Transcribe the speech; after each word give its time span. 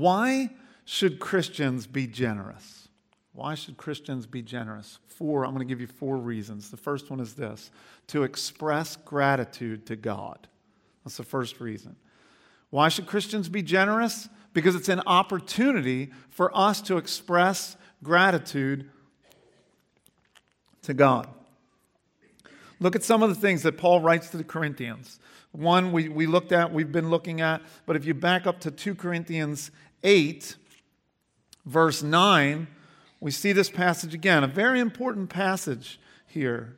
Why 0.00 0.48
should 0.86 1.20
Christians 1.20 1.86
be 1.86 2.06
generous? 2.06 2.88
Why 3.34 3.54
should 3.54 3.76
Christians 3.76 4.24
be 4.24 4.40
generous? 4.40 4.98
Four, 5.08 5.44
I'm 5.44 5.50
going 5.50 5.66
to 5.66 5.70
give 5.70 5.82
you 5.82 5.86
four 5.86 6.16
reasons. 6.16 6.70
The 6.70 6.78
first 6.78 7.10
one 7.10 7.20
is 7.20 7.34
this 7.34 7.70
to 8.06 8.22
express 8.22 8.96
gratitude 8.96 9.84
to 9.86 9.96
God. 9.96 10.48
That's 11.04 11.18
the 11.18 11.22
first 11.22 11.60
reason. 11.60 11.96
Why 12.70 12.88
should 12.88 13.06
Christians 13.06 13.50
be 13.50 13.60
generous? 13.60 14.30
Because 14.54 14.74
it's 14.74 14.88
an 14.88 15.02
opportunity 15.06 16.12
for 16.30 16.50
us 16.56 16.80
to 16.82 16.96
express 16.96 17.76
gratitude 18.02 18.88
to 20.82 20.94
God. 20.94 21.28
Look 22.78 22.96
at 22.96 23.04
some 23.04 23.22
of 23.22 23.28
the 23.28 23.34
things 23.34 23.64
that 23.64 23.76
Paul 23.76 24.00
writes 24.00 24.30
to 24.30 24.38
the 24.38 24.44
Corinthians. 24.44 25.20
One 25.52 25.90
we, 25.92 26.08
we 26.08 26.26
looked 26.26 26.52
at, 26.52 26.72
we've 26.72 26.92
been 26.92 27.10
looking 27.10 27.40
at, 27.40 27.60
but 27.84 27.96
if 27.96 28.04
you 28.04 28.14
back 28.14 28.46
up 28.46 28.60
to 28.60 28.70
2 28.70 28.94
Corinthians 28.94 29.70
8, 30.02 30.56
verse 31.64 32.02
9, 32.02 32.66
we 33.20 33.30
see 33.30 33.52
this 33.52 33.70
passage 33.70 34.14
again, 34.14 34.42
a 34.42 34.46
very 34.48 34.80
important 34.80 35.28
passage 35.28 36.00
here 36.26 36.76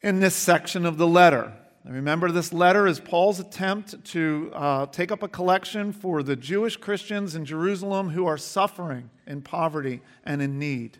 in 0.00 0.20
this 0.20 0.34
section 0.34 0.86
of 0.86 0.96
the 0.96 1.06
letter. 1.06 1.52
Remember, 1.84 2.30
this 2.30 2.52
letter 2.52 2.86
is 2.86 3.00
Paul's 3.00 3.40
attempt 3.40 4.04
to 4.06 4.50
uh, 4.54 4.86
take 4.86 5.10
up 5.10 5.22
a 5.22 5.28
collection 5.28 5.92
for 5.92 6.22
the 6.22 6.36
Jewish 6.36 6.76
Christians 6.76 7.34
in 7.34 7.44
Jerusalem 7.44 8.10
who 8.10 8.26
are 8.26 8.36
suffering 8.36 9.10
in 9.26 9.42
poverty 9.42 10.02
and 10.24 10.42
in 10.42 10.58
need. 10.58 10.98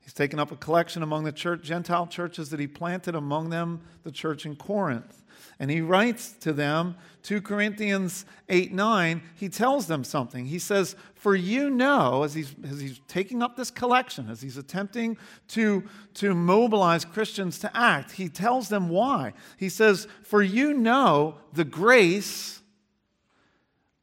He's 0.00 0.12
taken 0.12 0.38
up 0.38 0.50
a 0.50 0.56
collection 0.56 1.02
among 1.02 1.24
the 1.24 1.32
church, 1.32 1.62
Gentile 1.62 2.06
churches 2.06 2.50
that 2.50 2.58
he 2.58 2.66
planted, 2.66 3.14
among 3.14 3.50
them 3.50 3.82
the 4.04 4.10
church 4.10 4.44
in 4.46 4.56
Corinth. 4.56 5.22
And 5.60 5.70
he 5.70 5.80
writes 5.80 6.32
to 6.40 6.52
them, 6.52 6.96
2 7.24 7.42
Corinthians 7.42 8.24
8 8.48 8.72
9, 8.72 9.22
he 9.34 9.48
tells 9.48 9.86
them 9.86 10.04
something. 10.04 10.46
He 10.46 10.58
says, 10.58 10.94
For 11.14 11.34
you 11.34 11.68
know, 11.68 12.22
as 12.22 12.34
he's, 12.34 12.54
as 12.68 12.80
he's 12.80 13.00
taking 13.08 13.42
up 13.42 13.56
this 13.56 13.70
collection, 13.70 14.30
as 14.30 14.40
he's 14.40 14.56
attempting 14.56 15.16
to, 15.48 15.82
to 16.14 16.34
mobilize 16.34 17.04
Christians 17.04 17.58
to 17.60 17.76
act, 17.76 18.12
he 18.12 18.28
tells 18.28 18.68
them 18.68 18.88
why. 18.88 19.32
He 19.56 19.68
says, 19.68 20.06
For 20.22 20.42
you 20.42 20.72
know 20.72 21.36
the 21.52 21.64
grace 21.64 22.62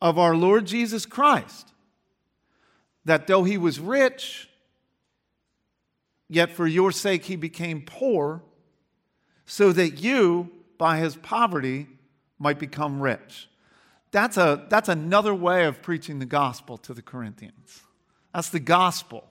of 0.02 0.20
our 0.20 0.36
Lord 0.36 0.66
Jesus 0.66 1.06
Christ, 1.06 1.72
that 3.06 3.28
though 3.28 3.46
he 3.46 3.58
was 3.58 3.80
rich, 3.80 4.50
Yet 6.28 6.52
for 6.52 6.66
your 6.66 6.92
sake 6.92 7.26
he 7.26 7.36
became 7.36 7.84
poor, 7.86 8.42
so 9.46 9.72
that 9.72 10.02
you, 10.02 10.52
by 10.78 10.98
his 10.98 11.16
poverty, 11.16 11.88
might 12.40 12.60
become 12.60 13.02
rich. 13.02 13.50
That's, 14.12 14.38
a, 14.38 14.66
that's 14.70 14.90
another 14.90 15.34
way 15.34 15.66
of 15.66 15.82
preaching 15.82 16.20
the 16.20 16.26
gospel 16.26 16.78
to 16.80 16.94
the 16.94 17.02
Corinthians. 17.02 17.82
That's 18.34 18.50
the 18.50 18.60
gospel. 18.60 19.26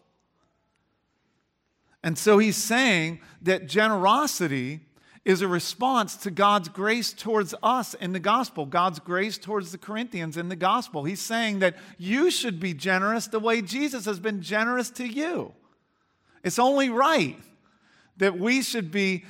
And 2.02 2.18
so 2.18 2.38
he's 2.38 2.56
saying 2.56 3.20
that 3.42 3.66
generosity 3.66 4.80
is 5.24 5.40
a 5.40 5.48
response 5.48 6.16
to 6.16 6.30
God's 6.30 6.68
grace 6.68 7.14
towards 7.14 7.54
us 7.62 7.94
in 7.94 8.12
the 8.12 8.20
gospel, 8.20 8.66
God's 8.66 8.98
grace 8.98 9.38
towards 9.38 9.72
the 9.72 9.78
Corinthians 9.78 10.36
in 10.36 10.50
the 10.50 10.56
gospel. 10.56 11.04
He's 11.04 11.20
saying 11.20 11.60
that 11.60 11.76
you 11.96 12.30
should 12.30 12.60
be 12.60 12.74
generous 12.74 13.26
the 13.26 13.40
way 13.40 13.62
Jesus 13.62 14.04
has 14.04 14.20
been 14.20 14.42
generous 14.42 14.90
to 14.90 15.06
you. 15.06 15.54
It's 16.42 16.58
only 16.58 16.90
right 16.90 17.38
that 18.18 18.38
we 18.38 18.60
should 18.60 18.90
be 18.90 19.24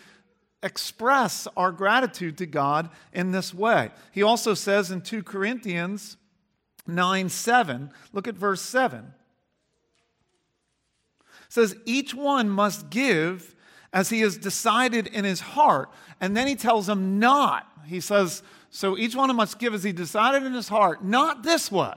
express 0.64 1.46
our 1.56 1.70
gratitude 1.70 2.38
to 2.38 2.46
God 2.46 2.88
in 3.12 3.30
this 3.30 3.54
way. 3.54 3.90
He 4.10 4.22
also 4.22 4.54
says 4.54 4.90
in 4.90 5.02
2 5.02 5.22
Corinthians 5.22 6.16
9 6.86 7.28
7, 7.28 7.90
look 8.12 8.26
at 8.26 8.34
verse 8.34 8.62
7. 8.62 9.12
It 11.20 11.52
says, 11.52 11.76
Each 11.84 12.14
one 12.14 12.48
must 12.48 12.90
give 12.90 13.54
as 13.92 14.08
he 14.08 14.20
has 14.20 14.36
decided 14.36 15.06
in 15.06 15.24
his 15.24 15.40
heart. 15.40 15.90
And 16.20 16.36
then 16.36 16.46
he 16.46 16.56
tells 16.56 16.86
them 16.86 17.18
not. 17.18 17.70
He 17.86 18.00
says, 18.00 18.42
So 18.70 18.98
each 18.98 19.14
one 19.14 19.34
must 19.36 19.58
give 19.58 19.74
as 19.74 19.84
he 19.84 19.92
decided 19.92 20.44
in 20.44 20.54
his 20.54 20.68
heart, 20.68 21.04
not 21.04 21.42
this 21.42 21.70
way. 21.70 21.94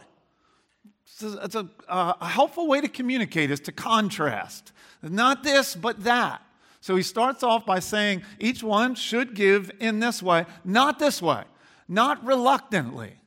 It's 1.20 1.56
a, 1.56 1.68
uh, 1.88 2.14
a 2.22 2.28
helpful 2.28 2.68
way 2.68 2.82
to 2.82 2.88
communicate 2.88 3.50
is 3.50 3.60
to 3.62 3.72
contrast. 3.72 4.72
Not 5.02 5.44
this, 5.44 5.76
but 5.76 6.04
that. 6.04 6.42
So 6.80 6.96
he 6.96 7.04
starts 7.04 7.44
off 7.44 7.66
by 7.66 7.80
saying 7.80 8.24
each 8.40 8.64
one 8.64 8.96
should 8.96 9.34
give 9.34 9.72
in 9.80 10.00
this 10.00 10.22
way, 10.22 10.46
not 10.64 11.00
this 11.00 11.22
way, 11.22 11.44
not 11.88 12.26
reluctantly. 12.26 13.20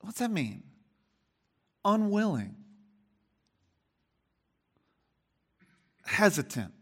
What's 0.00 0.20
that 0.20 0.30
mean? 0.30 0.62
Unwilling, 1.84 2.54
hesitant. 6.04 6.72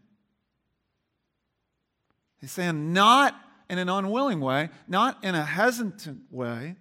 He's 2.39 2.51
saying 2.51 2.93
not 2.93 3.35
in 3.69 3.79
an 3.79 3.89
unwilling 3.89 4.39
way, 4.39 4.69
not 4.87 5.23
in 5.23 5.33
a 5.33 5.43
hesitant 5.43 6.31
way, 6.31 6.75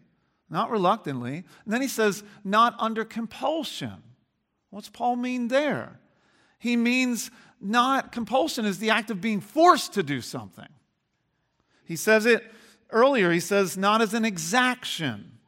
not 0.50 0.70
reluctantly. 0.70 1.44
And 1.64 1.72
then 1.72 1.80
he 1.80 1.88
says, 1.88 2.22
not 2.44 2.74
under 2.78 3.04
compulsion. 3.04 4.02
What's 4.74 4.88
Paul 4.88 5.14
mean 5.14 5.46
there? 5.46 6.00
He 6.58 6.76
means 6.76 7.30
not 7.60 8.10
compulsion 8.10 8.64
is 8.64 8.80
the 8.80 8.90
act 8.90 9.08
of 9.08 9.20
being 9.20 9.40
forced 9.40 9.92
to 9.92 10.02
do 10.02 10.20
something. 10.20 10.66
He 11.84 11.94
says 11.94 12.26
it 12.26 12.42
earlier, 12.90 13.30
he 13.30 13.38
says, 13.38 13.76
not 13.76 14.02
as 14.02 14.14
an 14.14 14.24
exaction. 14.24 15.38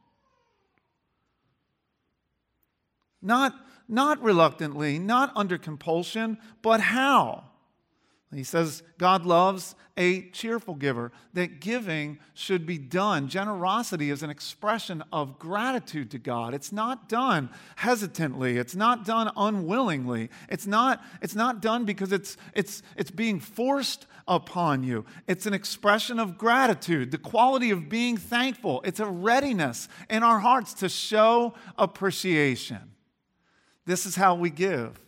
Not, 3.21 3.53
not 3.89 4.23
reluctantly, 4.23 4.97
not 4.97 5.33
under 5.35 5.57
compulsion, 5.57 6.37
but 6.61 6.79
how? 6.79 7.49
He 8.33 8.43
says 8.43 8.83
God 8.97 9.25
loves 9.25 9.75
a 9.95 10.29
cheerful 10.29 10.75
giver, 10.75 11.11
that 11.33 11.59
giving 11.59 12.19
should 12.33 12.65
be 12.65 12.77
done. 12.77 13.29
Generosity 13.29 14.11
is 14.11 14.21
an 14.21 14.29
expression 14.29 15.03
of 15.11 15.39
gratitude 15.39 16.11
to 16.11 16.19
God. 16.19 16.53
It's 16.53 16.71
not 16.71 17.09
done 17.09 17.49
hesitantly, 17.77 18.57
it's 18.57 18.75
not 18.75 19.05
done 19.05 19.31
unwillingly, 19.35 20.29
it's 20.49 20.67
not, 20.67 21.03
it's 21.21 21.35
not 21.35 21.61
done 21.61 21.85
because 21.85 22.11
it's, 22.11 22.37
it's, 22.53 22.83
it's 22.95 23.11
being 23.11 23.39
forced 23.39 24.05
upon 24.27 24.83
you. 24.83 25.05
It's 25.25 25.45
an 25.45 25.53
expression 25.53 26.19
of 26.19 26.37
gratitude, 26.37 27.11
the 27.11 27.17
quality 27.17 27.71
of 27.71 27.89
being 27.89 28.17
thankful. 28.17 28.81
It's 28.83 28.99
a 28.99 29.07
readiness 29.07 29.87
in 30.09 30.21
our 30.21 30.39
hearts 30.39 30.73
to 30.75 30.89
show 30.89 31.53
appreciation. 31.77 32.91
This 33.85 34.05
is 34.05 34.17
how 34.17 34.35
we 34.35 34.49
give. 34.49 34.99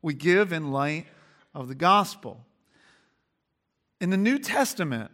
We 0.00 0.14
give 0.14 0.52
in 0.52 0.72
light 0.72 1.06
of 1.54 1.68
the 1.68 1.74
gospel. 1.74 2.44
In 4.00 4.10
the 4.10 4.16
New 4.16 4.38
Testament, 4.38 5.10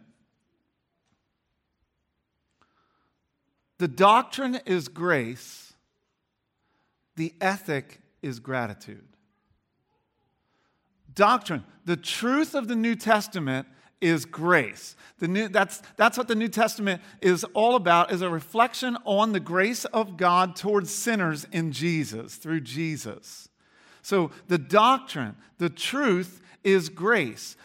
the 3.77 3.87
doctrine 3.87 4.59
is 4.65 4.87
grace, 4.87 5.73
the 7.15 7.33
ethic 7.39 8.01
is 8.21 8.39
gratitude. 8.39 9.07
Doctrine, 11.13 11.63
the 11.85 11.97
truth 11.97 12.55
of 12.55 12.67
the 12.67 12.75
New 12.75 12.95
Testament 12.95 13.67
is 13.99 14.25
grace. 14.25 14.95
The 15.19 15.27
new, 15.27 15.47
that's, 15.47 15.81
that's 15.95 16.17
what 16.17 16.27
the 16.27 16.35
New 16.35 16.47
Testament 16.47 17.01
is 17.21 17.43
all 17.53 17.75
about, 17.75 18.11
is 18.11 18.21
a 18.21 18.29
reflection 18.29 18.97
on 19.05 19.31
the 19.31 19.39
grace 19.39 19.85
of 19.85 20.17
God 20.17 20.55
towards 20.55 20.89
sinners 20.89 21.45
in 21.51 21.71
Jesus, 21.71 22.35
through 22.35 22.61
Jesus. 22.61 23.49
So 24.01 24.31
the 24.47 24.57
doctrine, 24.57 25.35
the 25.59 25.69
truth 25.69 26.41
is 26.63 26.89
grace 26.89 27.55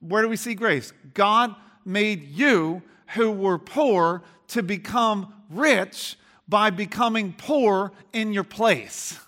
where 0.00 0.22
do 0.22 0.28
we 0.28 0.36
see 0.36 0.54
grace? 0.54 0.92
God 1.14 1.54
made 1.84 2.24
you 2.24 2.82
who 3.14 3.30
were 3.30 3.58
poor 3.58 4.22
to 4.48 4.62
become 4.62 5.32
rich 5.50 6.16
by 6.48 6.70
becoming 6.70 7.32
poor 7.36 7.92
in 8.12 8.32
your 8.32 8.44
place. 8.44 9.18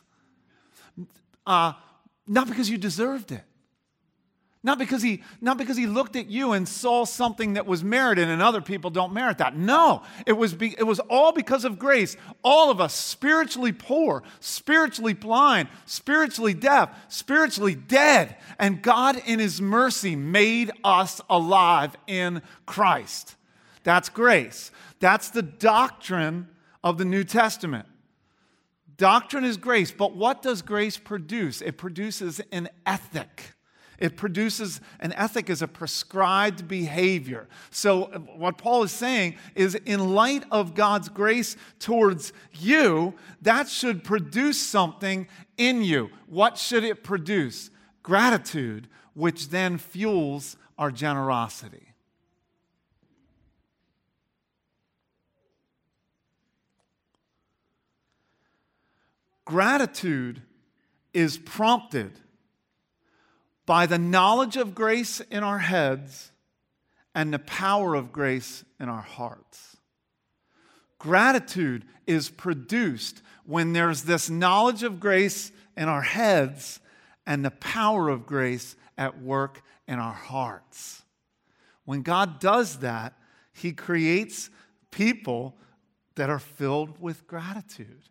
Uh, 1.46 1.72
not 2.26 2.46
because 2.48 2.68
you 2.68 2.78
deserved 2.78 3.32
it. 3.32 3.42
Not 4.68 4.78
because, 4.78 5.00
he, 5.00 5.22
not 5.40 5.56
because 5.56 5.78
he 5.78 5.86
looked 5.86 6.14
at 6.14 6.28
you 6.28 6.52
and 6.52 6.68
saw 6.68 7.06
something 7.06 7.54
that 7.54 7.64
was 7.64 7.82
merited 7.82 8.28
and 8.28 8.42
other 8.42 8.60
people 8.60 8.90
don't 8.90 9.14
merit 9.14 9.38
that. 9.38 9.56
No, 9.56 10.02
it 10.26 10.34
was, 10.34 10.52
be, 10.52 10.74
it 10.76 10.82
was 10.82 11.00
all 11.00 11.32
because 11.32 11.64
of 11.64 11.78
grace. 11.78 12.18
All 12.44 12.70
of 12.70 12.78
us 12.78 12.92
spiritually 12.92 13.72
poor, 13.72 14.22
spiritually 14.40 15.14
blind, 15.14 15.70
spiritually 15.86 16.52
deaf, 16.52 16.90
spiritually 17.08 17.76
dead. 17.76 18.36
And 18.58 18.82
God, 18.82 19.18
in 19.24 19.38
his 19.38 19.58
mercy, 19.58 20.14
made 20.16 20.70
us 20.84 21.22
alive 21.30 21.96
in 22.06 22.42
Christ. 22.66 23.36
That's 23.84 24.10
grace. 24.10 24.70
That's 25.00 25.30
the 25.30 25.40
doctrine 25.40 26.46
of 26.84 26.98
the 26.98 27.06
New 27.06 27.24
Testament. 27.24 27.86
Doctrine 28.98 29.44
is 29.46 29.56
grace, 29.56 29.90
but 29.90 30.14
what 30.14 30.42
does 30.42 30.60
grace 30.60 30.98
produce? 30.98 31.62
It 31.62 31.78
produces 31.78 32.42
an 32.52 32.68
ethic. 32.84 33.54
It 33.98 34.16
produces 34.16 34.80
an 35.00 35.12
ethic 35.14 35.50
as 35.50 35.60
a 35.60 35.68
prescribed 35.68 36.68
behavior. 36.68 37.48
So, 37.70 38.04
what 38.36 38.56
Paul 38.56 38.84
is 38.84 38.92
saying 38.92 39.36
is, 39.56 39.74
in 39.74 40.14
light 40.14 40.44
of 40.52 40.74
God's 40.74 41.08
grace 41.08 41.56
towards 41.80 42.32
you, 42.52 43.14
that 43.42 43.68
should 43.68 44.04
produce 44.04 44.58
something 44.58 45.26
in 45.56 45.82
you. 45.82 46.10
What 46.28 46.58
should 46.58 46.84
it 46.84 47.02
produce? 47.02 47.70
Gratitude, 48.04 48.88
which 49.14 49.48
then 49.48 49.78
fuels 49.78 50.56
our 50.78 50.92
generosity. 50.92 51.88
Gratitude 59.44 60.42
is 61.12 61.38
prompted 61.38 62.12
by 63.68 63.84
the 63.84 63.98
knowledge 63.98 64.56
of 64.56 64.74
grace 64.74 65.20
in 65.20 65.44
our 65.44 65.58
heads 65.58 66.32
and 67.14 67.34
the 67.34 67.38
power 67.38 67.94
of 67.94 68.12
grace 68.12 68.64
in 68.80 68.88
our 68.88 69.02
hearts. 69.02 69.76
Gratitude 70.98 71.84
is 72.06 72.30
produced 72.30 73.20
when 73.44 73.74
there's 73.74 74.04
this 74.04 74.30
knowledge 74.30 74.84
of 74.84 74.98
grace 74.98 75.52
in 75.76 75.86
our 75.86 76.00
heads 76.00 76.80
and 77.26 77.44
the 77.44 77.50
power 77.50 78.08
of 78.08 78.24
grace 78.24 78.74
at 78.96 79.20
work 79.20 79.60
in 79.86 79.98
our 79.98 80.14
hearts. 80.14 81.02
When 81.84 82.00
God 82.00 82.40
does 82.40 82.78
that, 82.78 83.18
He 83.52 83.72
creates 83.72 84.48
people 84.90 85.58
that 86.14 86.30
are 86.30 86.38
filled 86.38 87.02
with 87.02 87.26
gratitude. 87.26 88.08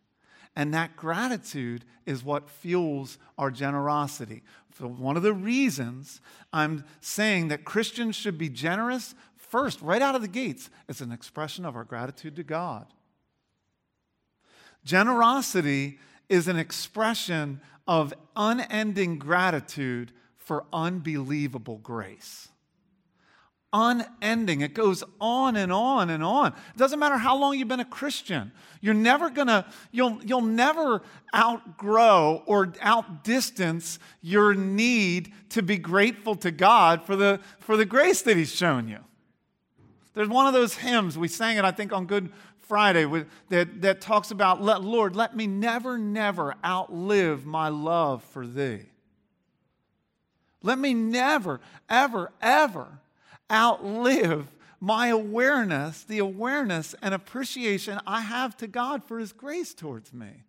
And 0.57 0.73
that 0.73 0.95
gratitude 0.95 1.85
is 2.07 2.23
what 2.23 2.49
fuels 2.49 3.19
our 3.37 3.51
generosity. 3.51 4.41
So, 4.79 4.87
one 4.87 5.15
of 5.15 5.21
the 5.21 5.31
reasons 5.31 6.19
I'm 6.51 6.83
saying 6.99 7.49
that 7.49 7.63
Christians 7.63 8.15
should 8.15 8.39
be 8.39 8.49
generous, 8.49 9.13
first, 9.35 9.79
right 9.83 10.01
out 10.01 10.15
of 10.15 10.23
the 10.23 10.27
gates, 10.27 10.71
is 10.87 10.99
an 10.99 11.11
expression 11.11 11.63
of 11.63 11.75
our 11.75 11.83
gratitude 11.83 12.35
to 12.37 12.43
God. 12.43 12.87
Generosity 14.83 15.99
is 16.27 16.47
an 16.47 16.57
expression 16.57 17.61
of 17.87 18.15
unending 18.35 19.19
gratitude 19.19 20.11
for 20.37 20.65
unbelievable 20.73 21.77
grace 21.77 22.49
unending. 23.77 24.61
It 24.61 24.73
goes 24.73 25.03
on 25.21 25.55
and 25.55 25.71
on 25.71 26.09
and 26.09 26.23
on. 26.23 26.47
It 26.47 26.77
doesn't 26.77 26.97
matter 26.97 27.17
how 27.17 27.37
long 27.37 27.57
you've 27.57 27.67
been 27.67 27.79
a 27.79 27.85
Christian. 27.85 28.51
You're 28.81 28.95
never 28.95 29.29
gonna, 29.29 29.67
you'll, 29.91 30.19
you'll 30.23 30.41
never 30.41 31.03
outgrow 31.35 32.43
or 32.47 32.73
outdistance 32.81 33.99
your 34.21 34.55
need 34.55 35.31
to 35.49 35.61
be 35.61 35.77
grateful 35.77 36.35
to 36.37 36.49
God 36.49 37.03
for 37.03 37.15
the, 37.15 37.39
for 37.59 37.77
the 37.77 37.85
grace 37.85 38.23
that 38.23 38.35
He's 38.35 38.53
shown 38.53 38.87
you. 38.87 38.99
There's 40.15 40.29
one 40.29 40.47
of 40.47 40.53
those 40.53 40.73
hymns, 40.73 41.15
we 41.17 41.27
sang 41.27 41.57
it, 41.57 41.65
I 41.65 41.71
think, 41.71 41.93
on 41.93 42.07
Good 42.07 42.31
Friday, 42.57 43.05
with, 43.05 43.27
that, 43.49 43.81
that 43.83 44.01
talks 44.01 44.31
about, 44.31 44.61
let, 44.61 44.81
Lord, 44.81 45.15
let 45.15 45.35
me 45.35 45.45
never, 45.45 45.99
never 45.99 46.55
outlive 46.65 47.45
my 47.45 47.69
love 47.69 48.23
for 48.23 48.47
Thee. 48.47 48.85
Let 50.63 50.79
me 50.79 50.95
never, 50.95 51.61
ever, 51.87 52.31
ever 52.41 52.99
outlive 53.51 54.47
my 54.79 55.07
awareness, 55.07 56.03
the 56.03 56.19
awareness 56.19 56.93
and 57.01 57.13
appreciation 57.13 57.99
I 58.05 58.21
have 58.21 58.55
to 58.57 58.67
God 58.67 59.03
for 59.03 59.19
His 59.19 59.33
grace 59.33 59.73
towards 59.73 60.13
me. 60.13 60.43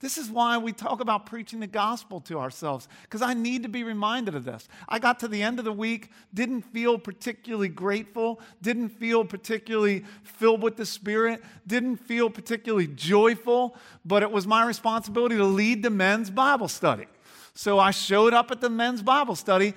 This 0.00 0.16
is 0.16 0.30
why 0.30 0.58
we 0.58 0.72
talk 0.72 1.00
about 1.00 1.26
preaching 1.26 1.58
the 1.58 1.66
gospel 1.66 2.20
to 2.22 2.38
ourselves, 2.38 2.86
because 3.02 3.20
I 3.20 3.34
need 3.34 3.64
to 3.64 3.68
be 3.68 3.82
reminded 3.82 4.36
of 4.36 4.44
this. 4.44 4.68
I 4.88 5.00
got 5.00 5.18
to 5.20 5.28
the 5.28 5.42
end 5.42 5.58
of 5.58 5.64
the 5.64 5.72
week, 5.72 6.12
didn't 6.32 6.62
feel 6.62 6.98
particularly 6.98 7.68
grateful, 7.68 8.40
didn't 8.62 8.90
feel 8.90 9.24
particularly 9.24 10.04
filled 10.22 10.62
with 10.62 10.76
the 10.76 10.86
Spirit, 10.86 11.42
didn't 11.66 11.96
feel 11.96 12.30
particularly 12.30 12.86
joyful, 12.86 13.74
but 14.04 14.22
it 14.22 14.30
was 14.30 14.46
my 14.46 14.64
responsibility 14.64 15.36
to 15.36 15.44
lead 15.44 15.82
the 15.82 15.90
men's 15.90 16.30
Bible 16.30 16.68
study. 16.68 17.06
So 17.54 17.80
I 17.80 17.90
showed 17.90 18.34
up 18.34 18.52
at 18.52 18.60
the 18.60 18.70
men's 18.70 19.02
Bible 19.02 19.34
study 19.34 19.74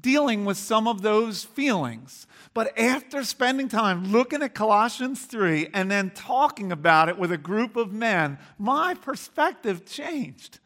dealing 0.00 0.44
with 0.44 0.56
some 0.56 0.88
of 0.88 1.02
those 1.02 1.44
feelings. 1.44 2.26
But 2.54 2.76
after 2.78 3.24
spending 3.24 3.68
time 3.68 4.10
looking 4.10 4.42
at 4.42 4.54
Colossians 4.54 5.24
3 5.24 5.68
and 5.72 5.90
then 5.90 6.10
talking 6.10 6.72
about 6.72 7.08
it 7.08 7.18
with 7.18 7.30
a 7.30 7.38
group 7.38 7.76
of 7.76 7.92
men, 7.92 8.38
my 8.58 8.94
perspective 8.94 9.86
changed. 9.86 10.58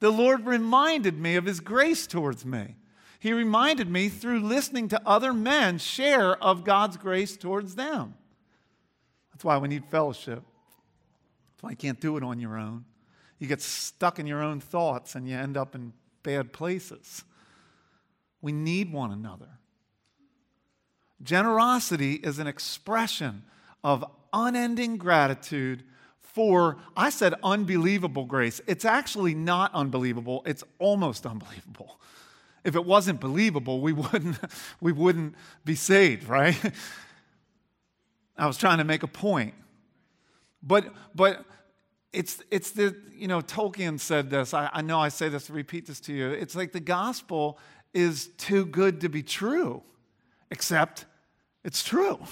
The 0.00 0.10
Lord 0.10 0.46
reminded 0.46 1.18
me 1.18 1.36
of 1.36 1.44
His 1.44 1.60
grace 1.60 2.06
towards 2.06 2.44
me. 2.44 2.76
He 3.18 3.32
reminded 3.32 3.88
me 3.88 4.08
through 4.08 4.40
listening 4.40 4.88
to 4.88 5.02
other 5.06 5.32
men 5.32 5.78
share 5.78 6.42
of 6.42 6.64
God's 6.64 6.96
grace 6.96 7.36
towards 7.36 7.74
them. 7.74 8.14
That's 9.32 9.44
why 9.44 9.58
we 9.58 9.68
need 9.68 9.84
fellowship. 9.86 10.42
That's 11.52 11.62
why 11.62 11.70
you 11.70 11.76
can't 11.76 12.00
do 12.00 12.16
it 12.16 12.22
on 12.22 12.40
your 12.40 12.56
own. 12.56 12.84
You 13.38 13.46
get 13.46 13.62
stuck 13.62 14.18
in 14.18 14.26
your 14.26 14.42
own 14.42 14.60
thoughts 14.60 15.14
and 15.14 15.28
you 15.28 15.36
end 15.36 15.56
up 15.56 15.74
in 15.74 15.92
bad 16.22 16.52
places. 16.52 17.24
We 18.46 18.52
need 18.52 18.92
one 18.92 19.10
another. 19.10 19.48
Generosity 21.20 22.14
is 22.14 22.38
an 22.38 22.46
expression 22.46 23.42
of 23.82 24.04
unending 24.32 24.98
gratitude 24.98 25.82
for, 26.20 26.76
I 26.96 27.10
said 27.10 27.34
unbelievable 27.42 28.24
grace. 28.24 28.60
It's 28.68 28.84
actually 28.84 29.34
not 29.34 29.74
unbelievable, 29.74 30.44
it's 30.46 30.62
almost 30.78 31.26
unbelievable. 31.26 32.00
If 32.62 32.76
it 32.76 32.84
wasn't 32.84 33.18
believable, 33.18 33.80
we 33.80 33.92
wouldn't, 33.92 34.38
we 34.80 34.92
wouldn't 34.92 35.34
be 35.64 35.74
saved, 35.74 36.28
right? 36.28 36.56
I 38.38 38.46
was 38.46 38.58
trying 38.58 38.78
to 38.78 38.84
make 38.84 39.02
a 39.02 39.08
point. 39.08 39.54
But, 40.62 40.94
but 41.16 41.44
it's, 42.12 42.40
it's 42.52 42.70
the, 42.70 42.94
you 43.12 43.26
know, 43.26 43.40
Tolkien 43.40 43.98
said 43.98 44.30
this. 44.30 44.54
I, 44.54 44.70
I 44.72 44.82
know 44.82 45.00
I 45.00 45.08
say 45.08 45.28
this, 45.28 45.50
repeat 45.50 45.86
this 45.86 45.98
to 46.02 46.12
you. 46.12 46.30
It's 46.30 46.54
like 46.54 46.70
the 46.70 46.78
gospel 46.78 47.58
is 47.96 48.28
too 48.36 48.66
good 48.66 49.00
to 49.00 49.08
be 49.08 49.22
true, 49.22 49.82
except 50.50 51.06
it's 51.64 51.82
true. 51.82 52.18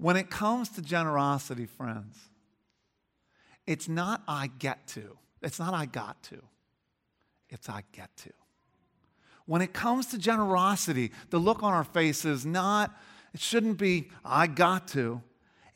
When 0.00 0.16
it 0.16 0.30
comes 0.30 0.68
to 0.68 0.80
generosity, 0.80 1.66
friends, 1.66 2.16
it's 3.66 3.88
not 3.88 4.22
I 4.28 4.46
get 4.46 4.86
to. 4.88 5.18
It's 5.42 5.58
not 5.58 5.74
I 5.74 5.86
got 5.86 6.22
to. 6.24 6.40
It's 7.48 7.68
I 7.68 7.82
get 7.90 8.16
to. 8.18 8.30
When 9.46 9.60
it 9.60 9.72
comes 9.72 10.06
to 10.12 10.18
generosity, 10.18 11.10
the 11.30 11.40
look 11.40 11.64
on 11.64 11.72
our 11.72 11.82
face 11.82 12.24
is 12.24 12.46
not 12.46 12.96
it 13.34 13.40
shouldn't 13.40 13.76
be, 13.76 14.10
I 14.24 14.46
got 14.46 14.88
to. 14.88 15.20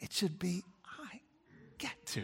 It 0.00 0.12
should 0.12 0.38
be, 0.38 0.62
I 0.84 1.20
get 1.78 2.06
to. 2.06 2.22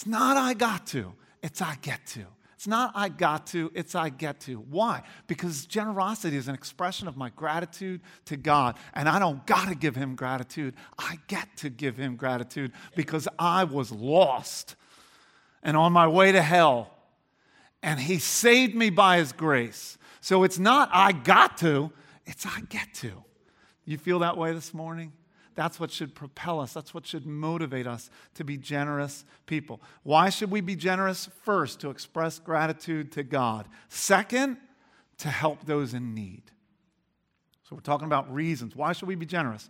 It's 0.00 0.06
not, 0.06 0.38
I 0.38 0.54
got 0.54 0.86
to. 0.88 1.12
It's, 1.42 1.60
I 1.60 1.76
get 1.82 2.06
to. 2.06 2.24
It's 2.54 2.66
not, 2.66 2.92
I 2.94 3.10
got 3.10 3.48
to. 3.48 3.70
It's, 3.74 3.94
I 3.94 4.08
get 4.08 4.40
to. 4.40 4.54
Why? 4.54 5.02
Because 5.26 5.66
generosity 5.66 6.38
is 6.38 6.48
an 6.48 6.54
expression 6.54 7.06
of 7.06 7.18
my 7.18 7.28
gratitude 7.28 8.00
to 8.24 8.38
God. 8.38 8.78
And 8.94 9.10
I 9.10 9.18
don't 9.18 9.46
got 9.46 9.68
to 9.68 9.74
give 9.74 9.94
Him 9.94 10.14
gratitude. 10.14 10.74
I 10.98 11.18
get 11.26 11.54
to 11.58 11.68
give 11.68 11.98
Him 11.98 12.16
gratitude 12.16 12.72
because 12.96 13.28
I 13.38 13.64
was 13.64 13.92
lost 13.92 14.74
and 15.62 15.76
on 15.76 15.92
my 15.92 16.08
way 16.08 16.32
to 16.32 16.40
hell. 16.40 16.96
And 17.82 18.00
He 18.00 18.20
saved 18.20 18.74
me 18.74 18.88
by 18.88 19.18
His 19.18 19.32
grace. 19.32 19.98
So 20.22 20.44
it's 20.44 20.58
not, 20.58 20.88
I 20.94 21.12
got 21.12 21.58
to. 21.58 21.92
It's 22.24 22.46
I 22.46 22.62
get 22.70 22.94
to. 22.94 23.22
You 23.84 23.98
feel 23.98 24.20
that 24.20 24.38
way 24.38 24.54
this 24.54 24.72
morning? 24.72 25.12
That's 25.60 25.78
what 25.78 25.90
should 25.90 26.14
propel 26.14 26.58
us. 26.58 26.72
That's 26.72 26.94
what 26.94 27.06
should 27.06 27.26
motivate 27.26 27.86
us 27.86 28.08
to 28.36 28.44
be 28.44 28.56
generous 28.56 29.26
people. 29.44 29.82
Why 30.04 30.30
should 30.30 30.50
we 30.50 30.62
be 30.62 30.74
generous? 30.74 31.28
First, 31.44 31.80
to 31.80 31.90
express 31.90 32.38
gratitude 32.38 33.12
to 33.12 33.22
God. 33.22 33.68
Second, 33.90 34.56
to 35.18 35.28
help 35.28 35.66
those 35.66 35.92
in 35.92 36.14
need. 36.14 36.44
So 37.68 37.76
we're 37.76 37.82
talking 37.82 38.06
about 38.06 38.32
reasons. 38.32 38.74
Why 38.74 38.94
should 38.94 39.06
we 39.06 39.16
be 39.16 39.26
generous? 39.26 39.68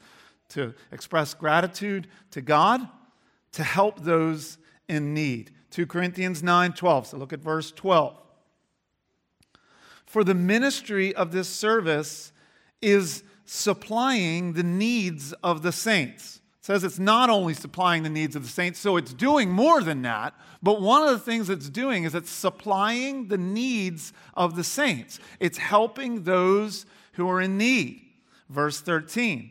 To 0.50 0.74
express 0.92 1.34
gratitude 1.34 2.06
to 2.30 2.40
God, 2.40 2.88
to 3.50 3.64
help 3.64 4.04
those 4.04 4.58
in 4.88 5.12
need. 5.12 5.50
2 5.72 5.88
Corinthians 5.88 6.40
9 6.40 6.72
12. 6.72 7.08
So 7.08 7.16
look 7.16 7.32
at 7.32 7.40
verse 7.40 7.72
12. 7.72 8.16
For 10.06 10.22
the 10.22 10.34
ministry 10.34 11.12
of 11.16 11.32
this 11.32 11.48
service 11.48 12.30
is 12.80 13.24
supplying 13.52 14.52
the 14.52 14.62
needs 14.62 15.32
of 15.42 15.62
the 15.62 15.72
saints. 15.72 16.36
It 16.60 16.64
says 16.66 16.84
it's 16.84 17.00
not 17.00 17.30
only 17.30 17.52
supplying 17.52 18.04
the 18.04 18.08
needs 18.08 18.36
of 18.36 18.44
the 18.44 18.48
saints, 18.48 18.78
so 18.78 18.96
it's 18.96 19.12
doing 19.12 19.50
more 19.50 19.82
than 19.82 20.02
that. 20.02 20.34
But 20.62 20.80
one 20.80 21.02
of 21.02 21.10
the 21.10 21.18
things 21.18 21.50
it's 21.50 21.68
doing 21.68 22.04
is 22.04 22.14
it's 22.14 22.30
supplying 22.30 23.26
the 23.26 23.36
needs 23.36 24.12
of 24.34 24.54
the 24.54 24.62
saints. 24.62 25.18
It's 25.40 25.58
helping 25.58 26.22
those 26.22 26.86
who 27.14 27.28
are 27.28 27.40
in 27.40 27.58
need. 27.58 28.02
Verse 28.48 28.80
13. 28.80 29.50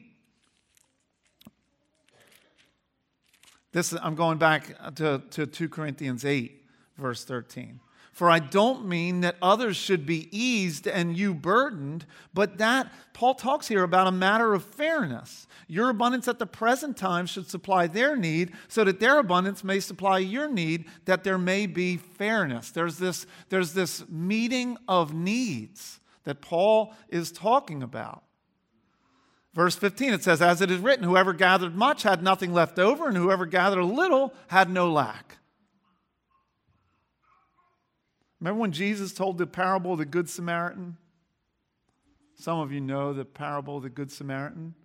This 3.74 3.94
I'm 4.02 4.16
going 4.16 4.38
back 4.38 4.96
to, 4.96 5.22
to 5.32 5.46
2 5.46 5.68
Corinthians 5.68 6.24
8, 6.24 6.66
verse 6.98 7.26
13. 7.26 7.82
For 8.20 8.30
I 8.30 8.40
don't 8.40 8.86
mean 8.86 9.22
that 9.22 9.38
others 9.42 9.78
should 9.78 10.06
be 10.06 10.28
eased 10.38 10.90
and 10.90 11.18
you 11.18 11.34
burdened, 11.34 12.06
but 12.34 12.58
that 12.58 12.92
Paul 13.14 13.34
talks 13.34 13.70
here 13.70 13.82
about 13.82 14.08
a 14.08 14.12
matter 14.12 14.54
of 14.54 14.66
fairness. 14.66 15.48
Your 15.70 15.90
abundance 15.90 16.28
at 16.28 16.38
the 16.38 16.46
present 16.46 16.98
time 16.98 17.26
should 17.26 17.50
supply 17.50 17.88
their 17.88 18.18
need, 18.18 18.52
so 18.68 18.84
that 18.84 19.00
their 19.00 19.20
abundance 19.20 19.64
may 19.64 19.80
supply 19.80 20.18
your 20.18 20.50
need, 20.50 20.84
that 21.06 21.24
there 21.24 21.38
may 21.38 21.66
be 21.66 21.96
fairness. 21.96 22.72
There's 22.72 22.98
this, 22.98 23.26
there's 23.48 23.72
this 23.72 24.04
meeting 24.10 24.76
of 24.90 25.14
needs 25.14 26.02
that 26.26 26.42
Paul 26.42 26.94
is 27.08 27.32
talking 27.32 27.82
about. 27.82 28.24
Verse 29.54 29.78
15, 29.78 30.12
it 30.12 30.24
says, 30.26 30.42
As 30.42 30.60
it 30.60 30.70
is 30.70 30.82
written, 30.82 31.06
whoever 31.06 31.32
gathered 31.32 31.74
much 31.74 32.04
had 32.04 32.22
nothing 32.22 32.52
left 32.52 32.80
over, 32.80 33.08
and 33.08 33.16
whoever 33.16 33.46
gathered 33.46 33.80
a 33.80 33.86
little 33.86 34.34
had 34.50 34.70
no 34.70 34.92
lack. 34.92 35.39
Remember 38.40 38.62
when 38.62 38.72
Jesus 38.72 39.14
told 39.14 39.38
the 39.38 39.48
parable 39.48 39.94
of 39.94 40.00
the 40.00 40.06
Good 40.06 40.30
Samaritan? 40.30 40.98
Some 42.36 42.60
of 42.60 42.72
you 42.72 42.80
know 42.80 43.12
the 43.12 43.26
parable 43.26 43.78
of 43.78 43.84
the 43.84 43.90
Good 43.90 44.12
Samaritan. 44.12 44.76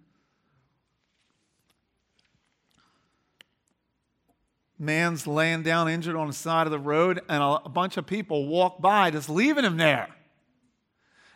Man's 4.76 5.26
laying 5.26 5.62
down 5.62 5.88
injured 5.88 6.16
on 6.16 6.26
the 6.26 6.32
side 6.32 6.66
of 6.66 6.72
the 6.72 6.80
road, 6.80 7.20
and 7.28 7.42
a, 7.42 7.68
bunch 7.68 7.96
of 7.96 8.06
people 8.06 8.46
walk 8.48 8.80
by 8.80 9.10
just 9.10 9.30
leaving 9.30 9.64
him 9.64 9.76
there. 9.76 10.08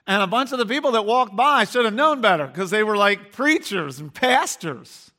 And 0.09 0.23
a 0.23 0.27
bunch 0.27 0.51
of 0.53 0.59
the 0.59 0.67
people 0.67 0.93
that 0.93 1.05
walked 1.05 1.37
by 1.37 1.65
should 1.65 1.85
have 1.85 1.95
known 1.95 2.21
better 2.21 2.47
because 2.47 2.71
they 2.71 2.83
were 2.83 2.97
like 2.97 3.31
preachers 3.31 4.01
and 4.01 4.13
pastors. 4.13 5.13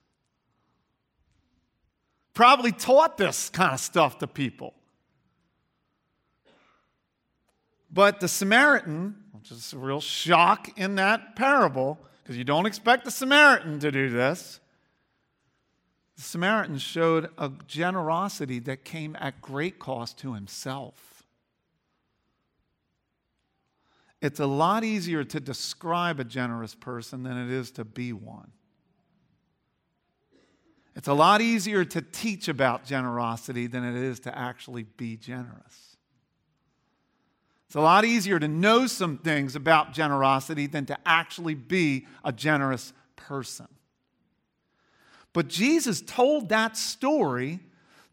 Probably 2.33 2.71
taught 2.71 3.17
this 3.17 3.49
kind 3.49 3.73
of 3.73 3.79
stuff 3.79 4.17
to 4.19 4.27
people. 4.27 4.73
But 7.91 8.19
the 8.19 8.27
Samaritan, 8.27 9.15
which 9.31 9.51
is 9.51 9.73
a 9.73 9.77
real 9.77 10.01
shock 10.01 10.77
in 10.77 10.95
that 10.95 11.35
parable, 11.35 11.99
because 12.21 12.37
you 12.37 12.43
don't 12.43 12.65
expect 12.65 13.05
the 13.05 13.11
Samaritan 13.11 13.79
to 13.79 13.91
do 13.91 14.09
this, 14.09 14.59
the 16.15 16.21
Samaritan 16.21 16.77
showed 16.77 17.29
a 17.37 17.51
generosity 17.65 18.59
that 18.59 18.83
came 18.83 19.15
at 19.19 19.41
great 19.41 19.79
cost 19.79 20.17
to 20.19 20.33
himself. 20.33 21.23
It's 24.21 24.39
a 24.39 24.45
lot 24.45 24.83
easier 24.83 25.23
to 25.23 25.39
describe 25.39 26.19
a 26.19 26.25
generous 26.25 26.75
person 26.75 27.23
than 27.23 27.37
it 27.37 27.49
is 27.49 27.71
to 27.71 27.85
be 27.85 28.11
one. 28.11 28.51
It's 30.95 31.07
a 31.07 31.13
lot 31.13 31.39
easier 31.39 31.85
to 31.85 32.01
teach 32.01 32.49
about 32.49 32.83
generosity 32.83 33.67
than 33.67 33.85
it 33.85 33.95
is 33.95 34.19
to 34.21 34.37
actually 34.37 34.83
be 34.83 35.15
generous. 35.15 35.88
It's 37.69 37.75
a 37.75 37.81
lot 37.81 38.03
easier 38.03 38.39
to 38.39 38.47
know 38.47 38.87
some 38.87 39.19
things 39.19 39.55
about 39.55 39.93
generosity 39.93 40.65
than 40.65 40.87
to 40.87 40.97
actually 41.05 41.53
be 41.53 42.07
a 42.25 42.31
generous 42.31 42.93
person. 43.15 43.67
But 45.33 45.49
Jesus 45.49 46.01
told 46.01 46.49
that 46.49 46.75
story 46.75 47.59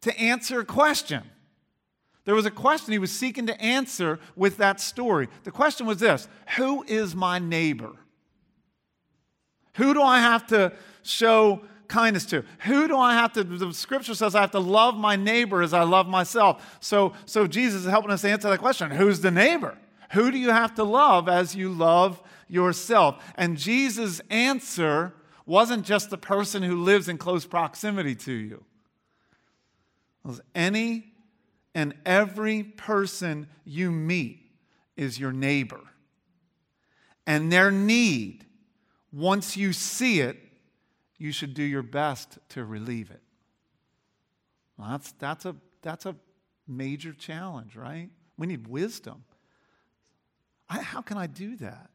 to 0.02 0.14
answer 0.20 0.60
a 0.60 0.64
question. 0.66 1.22
There 2.26 2.34
was 2.34 2.44
a 2.44 2.50
question 2.50 2.92
he 2.92 2.98
was 2.98 3.10
seeking 3.10 3.46
to 3.46 3.58
answer 3.58 4.20
with 4.34 4.58
that 4.58 4.78
story. 4.78 5.26
The 5.44 5.50
question 5.50 5.86
was 5.86 6.00
this 6.00 6.28
Who 6.58 6.82
is 6.82 7.14
my 7.14 7.38
neighbor? 7.38 7.92
Who 9.76 9.94
do 9.94 10.02
I 10.02 10.18
have 10.18 10.46
to 10.48 10.74
show 11.02 11.62
kindness 11.88 12.26
to? 12.26 12.44
Who 12.60 12.88
do 12.88 12.96
I 12.96 13.14
have 13.14 13.32
to, 13.34 13.44
the 13.44 13.72
scripture 13.72 14.14
says 14.14 14.34
I 14.34 14.40
have 14.42 14.50
to 14.52 14.58
love 14.58 14.96
my 14.96 15.16
neighbor 15.16 15.62
as 15.62 15.72
I 15.72 15.82
love 15.82 16.08
myself. 16.08 16.78
So, 16.80 17.14
so 17.24 17.46
Jesus 17.46 17.82
is 17.82 17.90
helping 17.90 18.10
us 18.10 18.24
answer 18.24 18.48
that 18.48 18.58
question. 18.58 18.90
Who's 18.90 19.20
the 19.20 19.30
neighbor? 19.30 19.76
Who 20.12 20.30
do 20.30 20.38
you 20.38 20.50
have 20.50 20.74
to 20.76 20.84
love 20.84 21.28
as 21.28 21.54
you 21.54 21.70
love 21.70 22.22
yourself? 22.48 23.22
And 23.36 23.56
Jesus' 23.56 24.20
answer 24.30 25.14
wasn't 25.44 25.84
just 25.84 26.10
the 26.10 26.18
person 26.18 26.62
who 26.62 26.82
lives 26.82 27.08
in 27.08 27.18
close 27.18 27.46
proximity 27.46 28.14
to 28.14 28.32
you. 28.32 28.64
It 30.24 30.28
was 30.28 30.40
any 30.54 31.12
and 31.74 31.94
every 32.04 32.62
person 32.62 33.48
you 33.64 33.90
meet 33.90 34.40
is 34.96 35.18
your 35.18 35.32
neighbor. 35.32 35.80
And 37.26 37.52
their 37.52 37.70
need, 37.70 38.46
once 39.12 39.56
you 39.56 39.72
see 39.72 40.20
it, 40.20 40.38
you 41.18 41.32
should 41.32 41.54
do 41.54 41.62
your 41.62 41.82
best 41.82 42.38
to 42.50 42.64
relieve 42.64 43.10
it. 43.10 43.22
Well, 44.76 44.88
that's, 44.90 45.12
that's, 45.12 45.44
a, 45.44 45.56
that's 45.82 46.06
a 46.06 46.16
major 46.68 47.12
challenge, 47.12 47.76
right? 47.76 48.10
We 48.36 48.46
need 48.46 48.66
wisdom. 48.66 49.24
I, 50.68 50.80
how 50.80 51.00
can 51.00 51.16
I 51.16 51.26
do 51.26 51.56
that? 51.56 51.90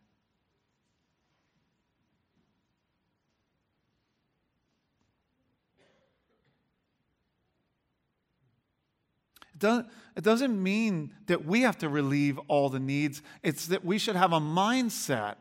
It 10.15 10.23
doesn't 10.23 10.61
mean 10.61 11.13
that 11.27 11.45
we 11.45 11.61
have 11.61 11.77
to 11.79 11.89
relieve 11.89 12.39
all 12.47 12.69
the 12.69 12.79
needs. 12.79 13.21
It's 13.43 13.67
that 13.67 13.85
we 13.85 13.97
should 13.97 14.15
have 14.15 14.33
a 14.33 14.39
mindset 14.39 15.35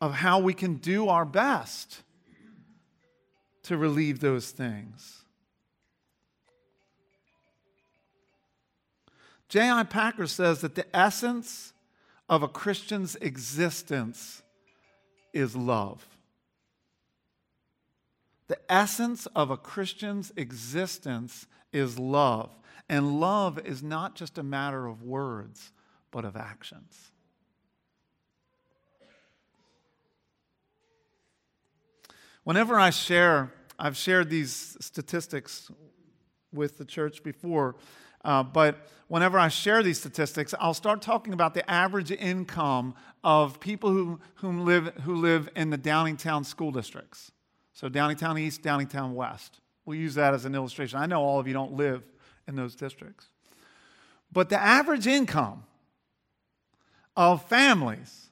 of 0.00 0.12
how 0.12 0.38
we 0.38 0.52
can 0.52 0.74
do 0.74 1.08
our 1.08 1.24
best 1.24 2.02
to 3.66 3.76
relieve 3.76 4.20
those 4.20 4.50
things. 4.50 5.24
J.I. 9.48 9.84
Packer 9.84 10.26
says 10.26 10.60
that 10.60 10.74
the 10.74 10.96
essence 10.96 11.72
of 12.28 12.42
a 12.42 12.48
Christian's 12.48 13.16
existence 13.16 14.42
is 15.32 15.54
love. 15.54 16.06
The 18.48 18.58
essence 18.68 19.26
of 19.34 19.50
a 19.50 19.56
Christian's 19.56 20.32
existence 20.36 21.46
is 21.72 21.98
love. 21.98 22.50
And 22.88 23.20
love 23.20 23.58
is 23.64 23.82
not 23.82 24.14
just 24.14 24.38
a 24.38 24.44
matter 24.44 24.86
of 24.86 25.02
words, 25.02 25.72
but 26.12 26.24
of 26.24 26.36
actions. 26.36 27.10
Whenever 32.44 32.78
I 32.78 32.90
share, 32.90 33.52
I've 33.78 33.96
shared 33.96 34.30
these 34.30 34.76
statistics 34.80 35.70
with 36.52 36.78
the 36.78 36.84
church 36.84 37.22
before, 37.22 37.76
uh, 38.24 38.42
but 38.42 38.88
whenever 39.08 39.38
I 39.38 39.48
share 39.48 39.82
these 39.82 39.98
statistics, 39.98 40.54
I'll 40.58 40.74
start 40.74 41.02
talking 41.02 41.32
about 41.32 41.54
the 41.54 41.68
average 41.70 42.10
income 42.10 42.94
of 43.22 43.60
people 43.60 43.90
who, 43.90 44.20
who, 44.36 44.62
live, 44.62 44.92
who 45.02 45.14
live 45.16 45.48
in 45.54 45.70
the 45.70 45.78
Downingtown 45.78 46.44
school 46.44 46.72
districts. 46.72 47.30
So, 47.72 47.88
Downingtown 47.88 48.38
East, 48.40 48.62
Downingtown 48.62 49.12
West. 49.12 49.60
We'll 49.84 49.98
use 49.98 50.14
that 50.14 50.34
as 50.34 50.44
an 50.44 50.54
illustration. 50.54 50.98
I 50.98 51.06
know 51.06 51.22
all 51.22 51.38
of 51.38 51.46
you 51.46 51.52
don't 51.52 51.74
live 51.74 52.02
in 52.48 52.56
those 52.56 52.74
districts. 52.74 53.28
But 54.32 54.48
the 54.48 54.60
average 54.60 55.06
income 55.06 55.64
of 57.16 57.44
families, 57.48 58.30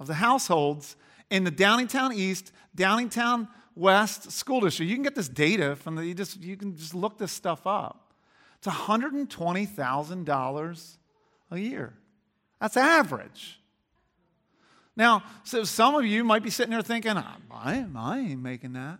of 0.00 0.06
the 0.06 0.14
households 0.14 0.96
in 1.30 1.44
the 1.44 1.50
Downingtown 1.50 2.14
East, 2.14 2.52
Downingtown 2.76 3.48
West 3.74 4.30
school 4.32 4.60
district. 4.60 4.90
You 4.90 4.96
can 4.96 5.02
get 5.02 5.14
this 5.14 5.28
data 5.28 5.76
from 5.76 5.96
the, 5.96 6.06
you, 6.06 6.14
just, 6.14 6.42
you 6.42 6.56
can 6.56 6.74
just 6.76 6.94
look 6.94 7.18
this 7.18 7.32
stuff 7.32 7.66
up. 7.66 8.14
It's 8.58 8.68
$120,000 8.68 10.96
a 11.50 11.58
year. 11.58 11.94
That's 12.60 12.76
average. 12.76 13.58
Now, 14.94 15.22
so 15.42 15.64
some 15.64 15.94
of 15.94 16.04
you 16.06 16.22
might 16.22 16.42
be 16.42 16.50
sitting 16.50 16.70
there 16.70 16.82
thinking, 16.82 17.14
ah, 17.16 17.38
I, 17.50 17.86
I 17.96 18.18
ain't 18.18 18.42
making 18.42 18.74
that. 18.74 18.98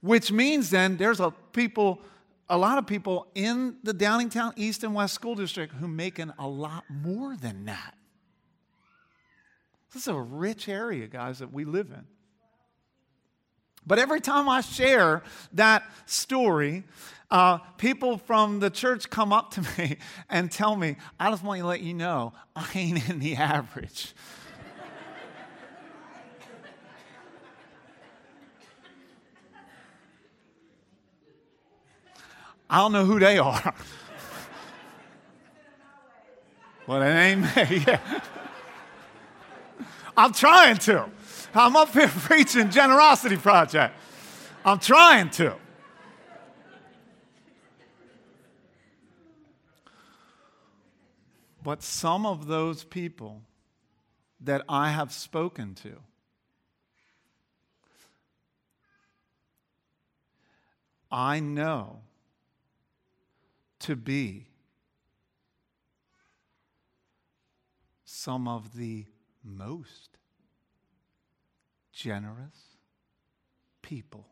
Which 0.00 0.30
means 0.32 0.70
then 0.70 0.96
there's 0.96 1.20
a 1.20 1.30
people, 1.52 2.00
a 2.48 2.56
lot 2.56 2.78
of 2.78 2.86
people 2.86 3.26
in 3.34 3.76
the 3.82 3.92
Downingtown 3.92 4.54
East 4.56 4.82
and 4.82 4.94
West 4.94 5.12
School 5.14 5.34
District 5.34 5.74
who 5.74 5.88
making 5.88 6.32
a 6.38 6.48
lot 6.48 6.84
more 6.88 7.36
than 7.36 7.66
that. 7.66 7.94
This 9.92 10.02
is 10.02 10.08
a 10.08 10.18
rich 10.18 10.68
area, 10.68 11.08
guys, 11.08 11.40
that 11.40 11.52
we 11.52 11.64
live 11.64 11.90
in. 11.90 12.06
But 13.86 13.98
every 13.98 14.20
time 14.20 14.48
I 14.48 14.60
share 14.60 15.22
that 15.54 15.84
story, 16.06 16.84
uh, 17.30 17.58
people 17.78 18.18
from 18.18 18.60
the 18.60 18.70
church 18.70 19.08
come 19.10 19.32
up 19.32 19.52
to 19.52 19.62
me 19.78 19.96
and 20.28 20.50
tell 20.50 20.76
me, 20.76 20.96
I 21.18 21.30
just 21.30 21.42
want 21.42 21.60
to 21.60 21.66
let 21.66 21.80
you 21.80 21.94
know, 21.94 22.32
I 22.54 22.68
ain't 22.74 23.08
in 23.08 23.18
the 23.18 23.36
average. 23.36 24.14
I 32.68 32.78
don't 32.78 32.92
know 32.92 33.04
who 33.04 33.18
they 33.18 33.36
are. 33.38 33.74
well, 36.86 37.02
it 37.02 37.06
ain't 37.06 37.40
me. 37.40 37.84
yeah. 37.84 37.98
I'm 40.16 40.32
trying 40.32 40.76
to. 40.78 41.10
I'm 41.54 41.74
up 41.76 41.92
here 41.92 42.08
preaching 42.08 42.70
Generosity 42.70 43.36
Project. 43.36 43.94
I'm 44.64 44.78
trying 44.78 45.30
to. 45.30 45.56
But 51.62 51.82
some 51.82 52.24
of 52.24 52.46
those 52.46 52.84
people 52.84 53.42
that 54.40 54.62
I 54.68 54.90
have 54.90 55.12
spoken 55.12 55.74
to, 55.76 55.96
I 61.10 61.40
know 61.40 62.00
to 63.80 63.96
be 63.96 64.46
some 68.04 68.46
of 68.46 68.76
the 68.76 69.06
most 69.42 70.19
generous 72.02 72.76
people 73.82 74.24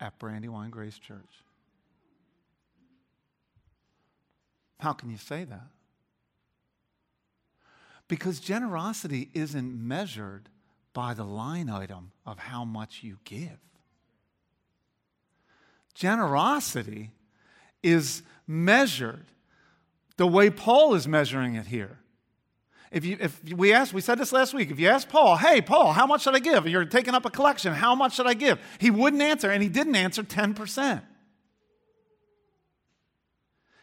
at 0.00 0.18
Brandywine 0.18 0.70
Grace 0.70 0.98
Church. 0.98 1.44
How 4.80 4.92
can 4.92 5.10
you 5.10 5.16
say 5.16 5.44
that? 5.44 5.68
Because 8.08 8.40
generosity 8.40 9.30
isn't 9.32 9.86
measured 9.86 10.48
by 10.92 11.14
the 11.14 11.24
line 11.24 11.68
item 11.68 12.10
of 12.26 12.38
how 12.38 12.64
much 12.64 13.00
you 13.02 13.18
give. 13.24 13.58
Generosity 15.94 17.12
is 17.82 18.22
measured 18.46 19.26
the 20.16 20.26
way 20.26 20.50
Paul 20.50 20.94
is 20.94 21.06
measuring 21.06 21.54
it 21.54 21.66
here. 21.66 22.00
If, 22.90 23.04
you, 23.04 23.18
if 23.20 23.42
we 23.44 23.72
ask, 23.72 23.92
we 23.92 24.00
said 24.00 24.18
this 24.18 24.32
last 24.32 24.54
week, 24.54 24.70
if 24.70 24.80
you 24.80 24.88
ask 24.88 25.08
Paul, 25.08 25.36
hey, 25.36 25.60
Paul, 25.60 25.92
how 25.92 26.06
much 26.06 26.22
should 26.22 26.34
I 26.34 26.38
give? 26.38 26.66
You're 26.66 26.86
taking 26.86 27.14
up 27.14 27.26
a 27.26 27.30
collection, 27.30 27.74
how 27.74 27.94
much 27.94 28.14
should 28.14 28.26
I 28.26 28.34
give? 28.34 28.58
He 28.78 28.90
wouldn't 28.90 29.22
answer, 29.22 29.50
and 29.50 29.62
he 29.62 29.68
didn't 29.68 29.96
answer 29.96 30.22
10%. 30.22 31.02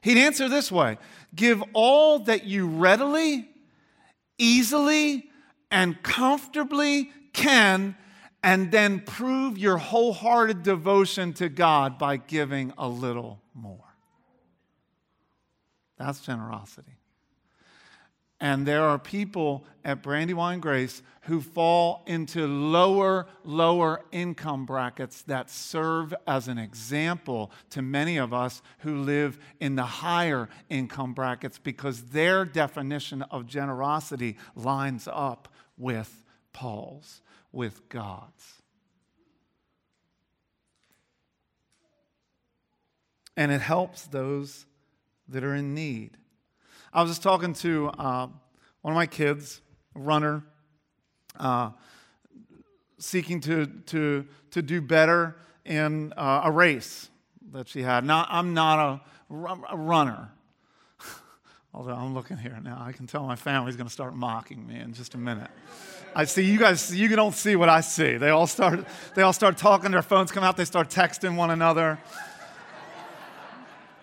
He'd 0.01 0.17
answer 0.17 0.47
this 0.50 0.71
way 0.71 0.97
Give 1.35 1.63
all 1.74 2.19
that 2.19 2.45
you 2.45 2.67
readily, 2.67 3.50
easily, 4.38 5.29
and 5.71 6.01
comfortably 6.01 7.12
can, 7.33 7.95
and 8.43 8.71
then 8.71 9.01
prove 9.01 9.57
your 9.57 9.77
wholehearted 9.77 10.63
devotion 10.63 11.33
to 11.33 11.50
God 11.50 11.97
by 11.97 12.17
giving 12.17 12.74
a 12.77 12.88
little 12.88 13.41
more. 13.53 13.95
That's 15.97 16.21
generosity. 16.21 16.94
And 18.42 18.65
there 18.65 18.84
are 18.84 19.00
people 19.00 19.65
at 19.84 20.04
Brandywine 20.04 20.60
Grace 20.60 21.01
who 21.22 21.42
fall 21.42 22.04
into 22.06 22.46
lower, 22.46 23.27
lower 23.44 24.01
income 24.12 24.65
brackets 24.65 25.22
that 25.24 25.50
serve 25.50 26.13
as 26.27 26.48
an 26.48 26.58
example 26.58 27.51
to 27.70 27.82
many 27.82 28.18
of 28.18 28.34
us 28.34 28.62
who 28.80 28.98
live 28.98 29.39
in 29.60 29.75
the 29.75 29.86
higher 29.86 30.50
income 30.70 31.13
brackets 31.13 31.58
because 31.58 32.04
their 32.04 32.44
definition 32.46 33.22
of 33.24 33.48
generosity 33.48 34.38
lines 34.56 35.08
up 35.12 35.48
with 35.77 36.24
Paul's, 36.51 37.22
with 37.51 37.88
God's. 37.89 38.62
And 43.38 43.51
it 43.51 43.62
helps 43.62 44.04
those 44.04 44.65
that 45.27 45.44
are 45.44 45.56
in 45.56 45.74
need. 45.74 46.18
I 46.95 47.01
was 47.01 47.11
just 47.11 47.23
talking 47.23 47.51
to 47.55 47.89
uh, 47.89 48.27
one 48.81 48.93
of 48.93 48.95
my 48.95 49.05
kids, 49.05 49.59
a 49.97 49.99
runner, 49.99 50.45
uh, 51.37 51.71
seeking 52.99 53.41
to, 53.41 53.65
to, 53.87 54.25
to 54.51 54.61
do 54.61 54.79
better 54.79 55.35
in 55.65 56.13
uh, 56.15 56.43
a 56.45 56.51
race 56.51 57.09
that 57.51 57.67
she 57.67 57.81
had. 57.81 58.05
Now, 58.05 58.25
I'm 58.29 58.53
not 58.53 58.79
a, 58.79 59.01
a 59.71 59.75
runner. 59.75 60.31
Although 61.73 61.95
I'm 61.95 62.13
looking 62.13 62.37
here 62.37 62.57
now, 62.63 62.81
I 62.81 62.93
can 62.93 63.07
tell 63.07 63.27
my 63.27 63.35
family's 63.35 63.75
going 63.75 63.87
to 63.87 63.93
start 63.93 64.15
mocking 64.15 64.65
me 64.65 64.79
in 64.79 64.93
just 64.93 65.15
a 65.15 65.17
minute. 65.17 65.51
I 66.15 66.23
see 66.23 66.45
you 66.49 66.57
guys, 66.57 66.95
you 66.95 67.13
don't 67.13 67.36
see 67.36 67.58
what 67.58 67.67
I 67.67 67.81
see. 67.81 68.15
They 68.15 68.29
all 68.29 68.47
start, 68.47 68.86
they 69.15 69.21
all 69.21 69.34
start 69.34 69.58
talking, 69.58 69.91
their 69.91 70.01
phones 70.01 70.31
come 70.31 70.45
out, 70.45 70.55
they 70.55 70.63
start 70.63 70.89
texting 70.89 71.36
one 71.36 71.49
another. 71.49 71.99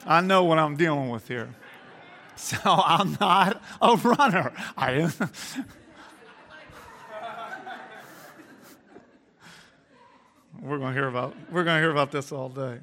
I 0.05 0.21
know 0.21 0.45
what 0.45 0.59
I'm 0.59 0.77
dealing 0.77 1.09
with 1.09 1.27
here. 1.27 1.55
So 2.37 2.59
I'm 2.65 3.17
not 3.21 3.63
a 3.81 3.97
runner. 3.97 4.53
I 4.77 5.11
We're 10.61 10.79
going 10.79 10.95
to 10.95 10.99
hear 10.99 11.09
about 11.09 11.35
we're 11.51 11.65
going 11.65 11.77
to 11.77 11.83
hear 11.83 11.91
about 11.91 12.13
this 12.13 12.31
all 12.31 12.49
day. 12.49 12.79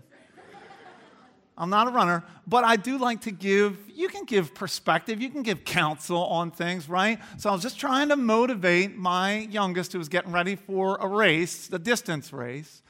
I'm 1.59 1.69
not 1.69 1.87
a 1.87 1.91
runner, 1.91 2.23
but 2.47 2.63
I 2.63 2.77
do 2.77 2.97
like 2.97 3.21
to 3.21 3.31
give, 3.31 3.77
you 3.93 4.07
can 4.07 4.23
give 4.23 4.55
perspective, 4.55 5.21
you 5.21 5.29
can 5.29 5.43
give 5.43 5.65
counsel 5.65 6.25
on 6.25 6.51
things, 6.51 6.87
right? 6.87 7.19
So 7.37 7.49
I 7.49 7.53
was 7.53 7.61
just 7.61 7.77
trying 7.77 8.09
to 8.09 8.15
motivate 8.15 8.95
my 8.95 9.39
youngest 9.39 9.91
who 9.91 9.97
was 9.97 10.07
getting 10.07 10.31
ready 10.31 10.55
for 10.55 10.95
a 11.01 11.07
race, 11.07 11.67
the 11.67 11.77
distance 11.77 12.31
race. 12.31 12.81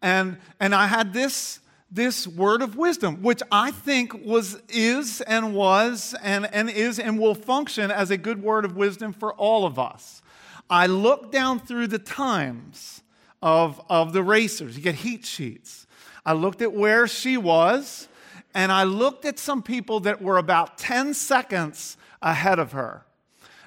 And, 0.00 0.38
and 0.60 0.74
I 0.74 0.86
had 0.86 1.12
this 1.12 1.60
this 1.96 2.28
word 2.28 2.62
of 2.62 2.76
wisdom, 2.76 3.22
which 3.22 3.42
I 3.50 3.70
think 3.70 4.12
was, 4.24 4.60
is, 4.68 5.22
and 5.22 5.54
was, 5.54 6.14
and, 6.22 6.46
and 6.52 6.70
is, 6.70 7.00
and 7.00 7.18
will 7.18 7.34
function 7.34 7.90
as 7.90 8.10
a 8.10 8.16
good 8.16 8.42
word 8.42 8.64
of 8.64 8.76
wisdom 8.76 9.12
for 9.12 9.32
all 9.32 9.66
of 9.66 9.78
us. 9.78 10.22
I 10.68 10.86
look 10.86 11.32
down 11.32 11.58
through 11.58 11.88
the 11.88 11.98
times 11.98 13.02
of, 13.42 13.80
of 13.88 14.12
the 14.12 14.22
racers. 14.22 14.76
You 14.76 14.82
get 14.82 14.96
heat 14.96 15.24
sheets. 15.24 15.86
I 16.24 16.34
looked 16.34 16.60
at 16.60 16.72
where 16.72 17.06
she 17.06 17.36
was, 17.36 18.08
and 18.54 18.70
I 18.70 18.84
looked 18.84 19.24
at 19.24 19.38
some 19.38 19.62
people 19.62 20.00
that 20.00 20.20
were 20.20 20.38
about 20.38 20.76
10 20.76 21.14
seconds 21.14 21.96
ahead 22.20 22.58
of 22.58 22.72
her. 22.72 23.06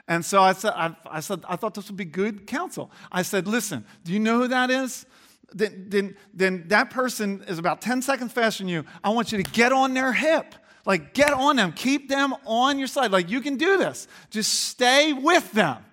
And 0.08 0.24
so 0.24 0.42
I 0.42 0.54
said, 0.54 0.74
I, 0.76 0.96
I, 1.10 1.20
said, 1.20 1.44
I 1.48 1.56
thought 1.56 1.74
this 1.74 1.88
would 1.88 1.98
be 1.98 2.06
good 2.06 2.46
counsel. 2.46 2.92
I 3.12 3.24
said, 3.24 3.48
listen, 3.48 3.86
do 4.04 4.14
you 4.14 4.20
know 4.20 4.40
who 4.40 4.48
that 4.50 4.70
is? 4.70 5.06
Then, 5.54 5.86
then, 5.88 6.16
then 6.34 6.66
that 6.68 6.90
person 6.90 7.44
is 7.48 7.58
about 7.58 7.82
10 7.82 8.02
seconds 8.02 8.32
faster 8.32 8.64
than 8.64 8.70
you. 8.70 8.86
I 9.04 9.10
want 9.10 9.32
you 9.32 9.42
to 9.42 9.52
get 9.52 9.72
on 9.72 9.94
their 9.94 10.14
hip. 10.14 10.56
Like, 10.86 11.14
get 11.14 11.34
on 11.34 11.56
them. 11.56 11.72
Keep 11.74 12.10
them 12.10 12.34
on 12.46 12.80
your 12.80 12.88
side. 12.88 13.12
Like, 13.12 13.30
you 13.30 13.42
can 13.42 13.58
do 13.58 13.78
this. 13.78 14.08
Just 14.30 14.54
stay 14.54 15.14
with 15.14 15.52
them. 15.52 15.86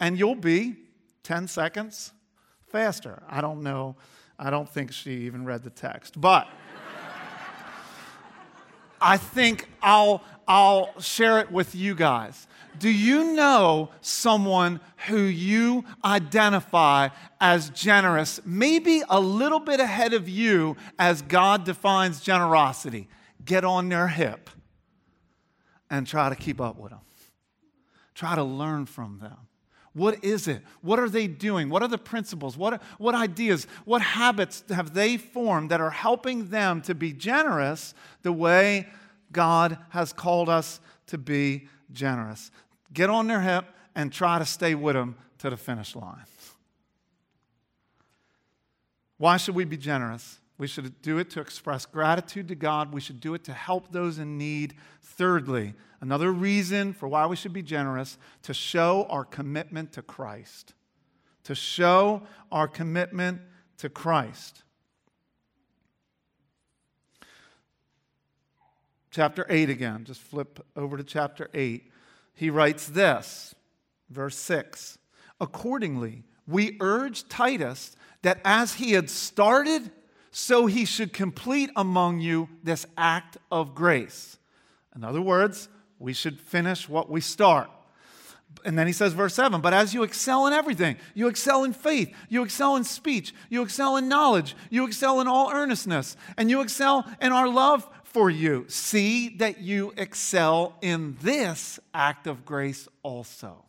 And 0.00 0.18
you'll 0.18 0.34
be 0.34 0.76
10 1.22 1.48
seconds 1.48 2.12
faster. 2.66 3.22
I 3.28 3.40
don't 3.40 3.62
know. 3.62 3.96
I 4.38 4.50
don't 4.50 4.68
think 4.68 4.92
she 4.92 5.12
even 5.26 5.44
read 5.44 5.62
the 5.62 5.70
text. 5.70 6.20
But 6.20 6.48
I 9.00 9.16
think 9.16 9.68
I'll, 9.82 10.22
I'll 10.46 10.98
share 11.00 11.40
it 11.40 11.50
with 11.50 11.74
you 11.74 11.94
guys. 11.94 12.46
Do 12.78 12.90
you 12.90 13.32
know 13.34 13.90
someone 14.00 14.80
who 15.06 15.20
you 15.20 15.84
identify 16.04 17.10
as 17.40 17.70
generous, 17.70 18.40
maybe 18.44 19.02
a 19.08 19.20
little 19.20 19.60
bit 19.60 19.80
ahead 19.80 20.12
of 20.12 20.28
you 20.28 20.76
as 20.98 21.22
God 21.22 21.64
defines 21.64 22.20
generosity? 22.20 23.08
Get 23.44 23.64
on 23.64 23.88
their 23.88 24.08
hip 24.08 24.50
and 25.90 26.06
try 26.06 26.28
to 26.28 26.34
keep 26.34 26.60
up 26.60 26.76
with 26.78 26.90
them. 26.90 27.00
Try 28.14 28.34
to 28.34 28.44
learn 28.44 28.86
from 28.86 29.18
them. 29.20 29.36
What 29.92 30.24
is 30.24 30.48
it? 30.48 30.62
What 30.80 30.98
are 30.98 31.08
they 31.08 31.28
doing? 31.28 31.68
What 31.70 31.82
are 31.82 31.88
the 31.88 31.98
principles? 31.98 32.56
What, 32.56 32.82
what 32.98 33.14
ideas? 33.14 33.68
What 33.84 34.02
habits 34.02 34.64
have 34.68 34.92
they 34.92 35.16
formed 35.16 35.70
that 35.70 35.80
are 35.80 35.90
helping 35.90 36.48
them 36.48 36.82
to 36.82 36.96
be 36.96 37.12
generous 37.12 37.94
the 38.22 38.32
way 38.32 38.88
God 39.34 39.76
has 39.90 40.14
called 40.14 40.48
us 40.48 40.80
to 41.08 41.18
be 41.18 41.68
generous? 41.92 42.50
get 42.94 43.10
on 43.10 43.26
their 43.26 43.40
hip 43.40 43.66
and 43.94 44.10
try 44.10 44.38
to 44.38 44.46
stay 44.46 44.74
with 44.74 44.94
them 44.94 45.16
to 45.38 45.50
the 45.50 45.56
finish 45.56 45.94
line. 45.94 46.24
Why 49.18 49.36
should 49.36 49.54
we 49.54 49.64
be 49.64 49.76
generous? 49.76 50.40
We 50.56 50.66
should 50.68 51.02
do 51.02 51.18
it 51.18 51.30
to 51.30 51.40
express 51.40 51.84
gratitude 51.84 52.48
to 52.48 52.54
God. 52.54 52.94
We 52.94 53.00
should 53.00 53.20
do 53.20 53.34
it 53.34 53.44
to 53.44 53.52
help 53.52 53.90
those 53.90 54.18
in 54.18 54.38
need. 54.38 54.74
Thirdly, 55.02 55.74
another 56.00 56.32
reason 56.32 56.92
for 56.92 57.08
why 57.08 57.26
we 57.26 57.36
should 57.36 57.52
be 57.52 57.62
generous 57.62 58.16
to 58.42 58.54
show 58.54 59.06
our 59.10 59.24
commitment 59.24 59.92
to 59.92 60.02
Christ. 60.02 60.74
To 61.44 61.54
show 61.54 62.22
our 62.52 62.68
commitment 62.68 63.40
to 63.78 63.88
Christ. 63.88 64.62
Chapter 69.14 69.46
8 69.48 69.70
again. 69.70 70.04
Just 70.04 70.20
flip 70.20 70.64
over 70.76 70.96
to 70.96 71.04
chapter 71.04 71.48
8 71.54 71.90
he 72.34 72.50
writes 72.50 72.86
this, 72.86 73.54
verse 74.10 74.36
6 74.36 74.98
Accordingly, 75.40 76.24
we 76.46 76.76
urge 76.80 77.28
Titus 77.28 77.96
that 78.22 78.40
as 78.44 78.74
he 78.74 78.92
had 78.92 79.10
started, 79.10 79.90
so 80.30 80.66
he 80.66 80.84
should 80.84 81.12
complete 81.12 81.70
among 81.76 82.20
you 82.20 82.48
this 82.62 82.86
act 82.96 83.36
of 83.50 83.74
grace. 83.74 84.38
In 84.94 85.04
other 85.04 85.20
words, 85.20 85.68
we 85.98 86.12
should 86.12 86.40
finish 86.40 86.88
what 86.88 87.10
we 87.10 87.20
start. 87.20 87.70
And 88.64 88.78
then 88.78 88.86
he 88.86 88.92
says, 88.92 89.12
verse 89.12 89.34
7 89.34 89.60
But 89.60 89.74
as 89.74 89.92
you 89.92 90.02
excel 90.02 90.46
in 90.46 90.52
everything, 90.52 90.96
you 91.14 91.28
excel 91.28 91.64
in 91.64 91.72
faith, 91.72 92.14
you 92.28 92.42
excel 92.42 92.76
in 92.76 92.84
speech, 92.84 93.34
you 93.48 93.62
excel 93.62 93.96
in 93.96 94.08
knowledge, 94.08 94.56
you 94.70 94.86
excel 94.86 95.20
in 95.20 95.28
all 95.28 95.50
earnestness, 95.52 96.16
and 96.36 96.50
you 96.50 96.60
excel 96.60 97.04
in 97.20 97.32
our 97.32 97.48
love 97.48 97.88
for 98.14 98.30
you. 98.30 98.64
See 98.68 99.30
that 99.38 99.60
you 99.60 99.92
excel 99.96 100.78
in 100.80 101.16
this 101.20 101.80
act 101.92 102.28
of 102.28 102.46
grace 102.46 102.86
also. 103.02 103.64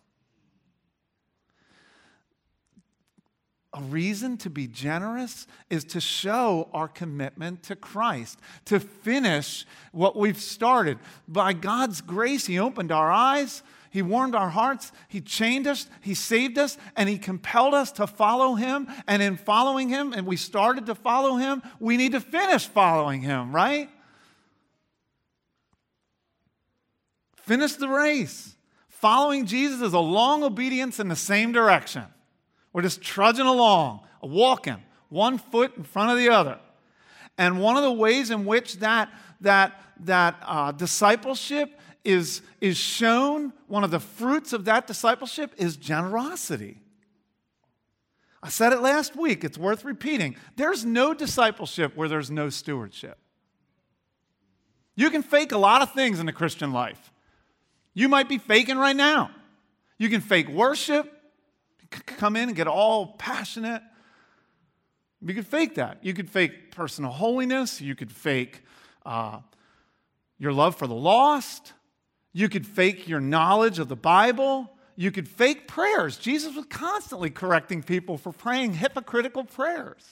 A 3.74 3.82
reason 3.82 4.38
to 4.38 4.50
be 4.52 4.68
generous 4.68 5.48
is 5.70 5.84
to 5.86 6.00
show 6.00 6.70
our 6.74 6.88
commitment 6.88 7.64
to 7.64 7.76
Christ, 7.76 8.40
to 8.66 8.80
finish 8.80 9.66
what 9.92 10.16
we've 10.16 10.40
started. 10.40 11.00
By 11.28 11.52
God's 11.54 12.02
grace, 12.02 12.46
He 12.46 12.60
opened 12.60 12.92
our 12.92 13.12
eyes, 13.12 13.64
He 13.90 14.04
warmed 14.04 14.36
our 14.36 14.50
hearts, 14.50 14.92
He 15.10 15.22
changed 15.22 15.68
us, 15.68 15.90
He 16.02 16.14
saved 16.14 16.60
us, 16.60 16.78
and 16.96 17.10
He 17.10 17.18
compelled 17.18 17.74
us 17.74 17.92
to 17.94 18.06
follow 18.06 18.54
Him. 18.54 18.88
And 19.08 19.24
in 19.24 19.38
following 19.38 19.90
Him, 19.90 20.14
and 20.14 20.28
we 20.28 20.38
started 20.38 20.86
to 20.86 20.96
follow 20.96 21.36
Him, 21.36 21.64
we 21.80 21.98
need 21.98 22.12
to 22.12 22.22
finish 22.22 22.68
following 22.68 23.22
Him, 23.22 23.54
right? 23.54 23.90
Finish 27.46 27.74
the 27.74 27.88
race. 27.88 28.56
Following 28.88 29.46
Jesus 29.46 29.82
is 29.82 29.94
a 29.94 30.00
long 30.00 30.44
obedience 30.44 31.00
in 31.00 31.10
the 31.10 31.16
same 31.16 31.52
direction. 31.52 32.04
We're 32.74 32.82
just 32.82 33.04
trudging 33.04 33.46
along, 33.46 34.00
walking, 34.22 34.82
one 35.10 35.38
foot 35.38 35.78
in 35.78 35.84
front 35.84 36.10
of 36.10 36.18
the 36.18 36.30
other. 36.30 36.58
And 37.38 37.62
one 37.62 37.78
of 37.78 37.84
the 37.84 37.92
ways 37.92 38.32
in 38.32 38.46
which 38.46 38.78
that, 38.78 39.14
that, 39.42 39.80
that 40.02 40.38
uh, 40.42 40.72
discipleship 40.72 41.80
is, 42.04 42.42
is 42.62 42.78
shown, 42.78 43.54
one 43.68 43.84
of 43.84 43.92
the 43.92 44.00
fruits 44.00 44.52
of 44.52 44.66
that 44.66 44.88
discipleship 44.88 45.54
is 45.58 45.78
generosity. 45.78 46.80
I 48.42 48.50
said 48.50 48.74
it 48.74 48.82
last 48.82 49.16
week, 49.16 49.44
it's 49.44 49.58
worth 49.58 49.86
repeating. 49.86 50.36
There's 50.56 50.84
no 50.84 51.14
discipleship 51.14 51.96
where 51.96 52.10
there's 52.10 52.32
no 52.32 52.50
stewardship. 52.50 53.20
You 54.96 55.12
can 55.12 55.22
fake 55.22 55.52
a 55.52 55.58
lot 55.60 55.84
of 55.84 55.94
things 55.94 56.20
in 56.20 56.26
the 56.26 56.34
Christian 56.34 56.74
life. 56.74 57.12
You 57.96 58.10
might 58.10 58.30
be 58.30 58.38
faking 58.38 58.78
right 58.78 58.96
now. 58.96 59.32
You 59.98 60.10
can 60.10 60.22
fake 60.22 60.50
worship, 60.50 61.12
come 61.90 62.36
in 62.36 62.50
and 62.50 62.56
get 62.56 62.68
all 62.68 63.16
passionate. 63.18 63.82
You 65.26 65.34
could 65.34 65.48
fake 65.48 65.76
that. 65.76 66.04
You 66.04 66.14
could 66.14 66.30
fake 66.30 66.72
personal 66.72 67.10
holiness. 67.10 67.82
You 67.82 67.96
could 67.96 68.12
fake 68.12 68.64
uh, 69.06 69.40
your 70.38 70.52
love 70.52 70.76
for 70.76 70.88
the 70.88 70.94
lost. 70.94 71.74
You 72.34 72.50
could 72.50 72.68
fake 72.68 73.08
your 73.08 73.22
knowledge 73.22 73.80
of 73.80 73.88
the 73.88 73.96
Bible. 73.96 74.70
You 74.98 75.10
could 75.10 75.28
fake 75.28 75.68
prayers. 75.68 76.18
Jesus 76.18 76.54
was 76.54 76.66
constantly 76.66 77.30
correcting 77.30 77.82
people 77.82 78.18
for 78.18 78.34
praying 78.34 78.74
hypocritical 78.74 79.46
prayers. 79.46 80.04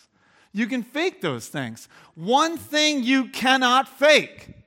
You 0.54 0.68
can 0.68 0.84
fake 0.84 1.22
those 1.22 1.48
things. 1.48 1.90
One 2.16 2.58
thing 2.58 3.04
you 3.04 3.30
cannot 3.30 3.90
fake 3.90 4.63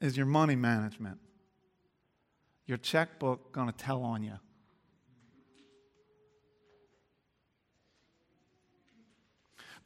is 0.00 0.16
your 0.16 0.26
money 0.26 0.56
management 0.56 1.18
your 2.68 2.78
checkbook 2.78 3.50
going 3.50 3.66
to 3.66 3.72
tell 3.72 4.04
on 4.04 4.22
you. 4.22 4.34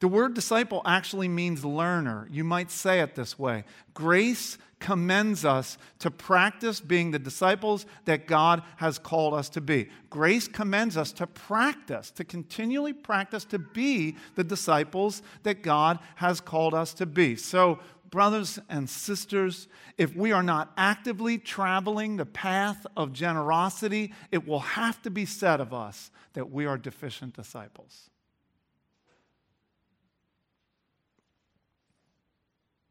The 0.01 0.09
word 0.09 0.33
disciple 0.33 0.81
actually 0.85 1.29
means 1.29 1.63
learner. 1.63 2.27
You 2.29 2.43
might 2.43 2.69
say 2.69 2.99
it 2.99 3.15
this 3.15 3.39
way 3.39 3.63
Grace 3.93 4.57
commends 4.79 5.45
us 5.45 5.77
to 5.99 6.11
practice 6.11 6.81
being 6.81 7.11
the 7.11 7.19
disciples 7.19 7.85
that 8.03 8.27
God 8.27 8.63
has 8.75 8.99
called 8.99 9.33
us 9.33 9.47
to 9.51 9.61
be. 9.61 9.87
Grace 10.09 10.49
commends 10.49 10.97
us 10.97 11.13
to 11.13 11.25
practice, 11.25 12.11
to 12.11 12.25
continually 12.25 12.91
practice 12.91 13.45
to 13.45 13.59
be 13.59 14.17
the 14.35 14.43
disciples 14.43 15.21
that 15.43 15.63
God 15.63 15.99
has 16.15 16.41
called 16.41 16.73
us 16.73 16.93
to 16.95 17.05
be. 17.05 17.37
So, 17.37 17.79
brothers 18.13 18.59
and 18.69 18.87
sisters, 18.87 19.67
if 19.97 20.15
we 20.15 20.31
are 20.31 20.43
not 20.43 20.71
actively 20.77 21.39
traveling 21.39 22.15
the 22.15 22.27
path 22.27 22.85
of 22.95 23.11
generosity, 23.11 24.13
it 24.31 24.47
will 24.47 24.59
have 24.59 25.01
to 25.01 25.09
be 25.09 25.25
said 25.25 25.59
of 25.59 25.73
us 25.73 26.11
that 26.33 26.51
we 26.51 26.67
are 26.67 26.77
deficient 26.77 27.35
disciples. 27.35 28.11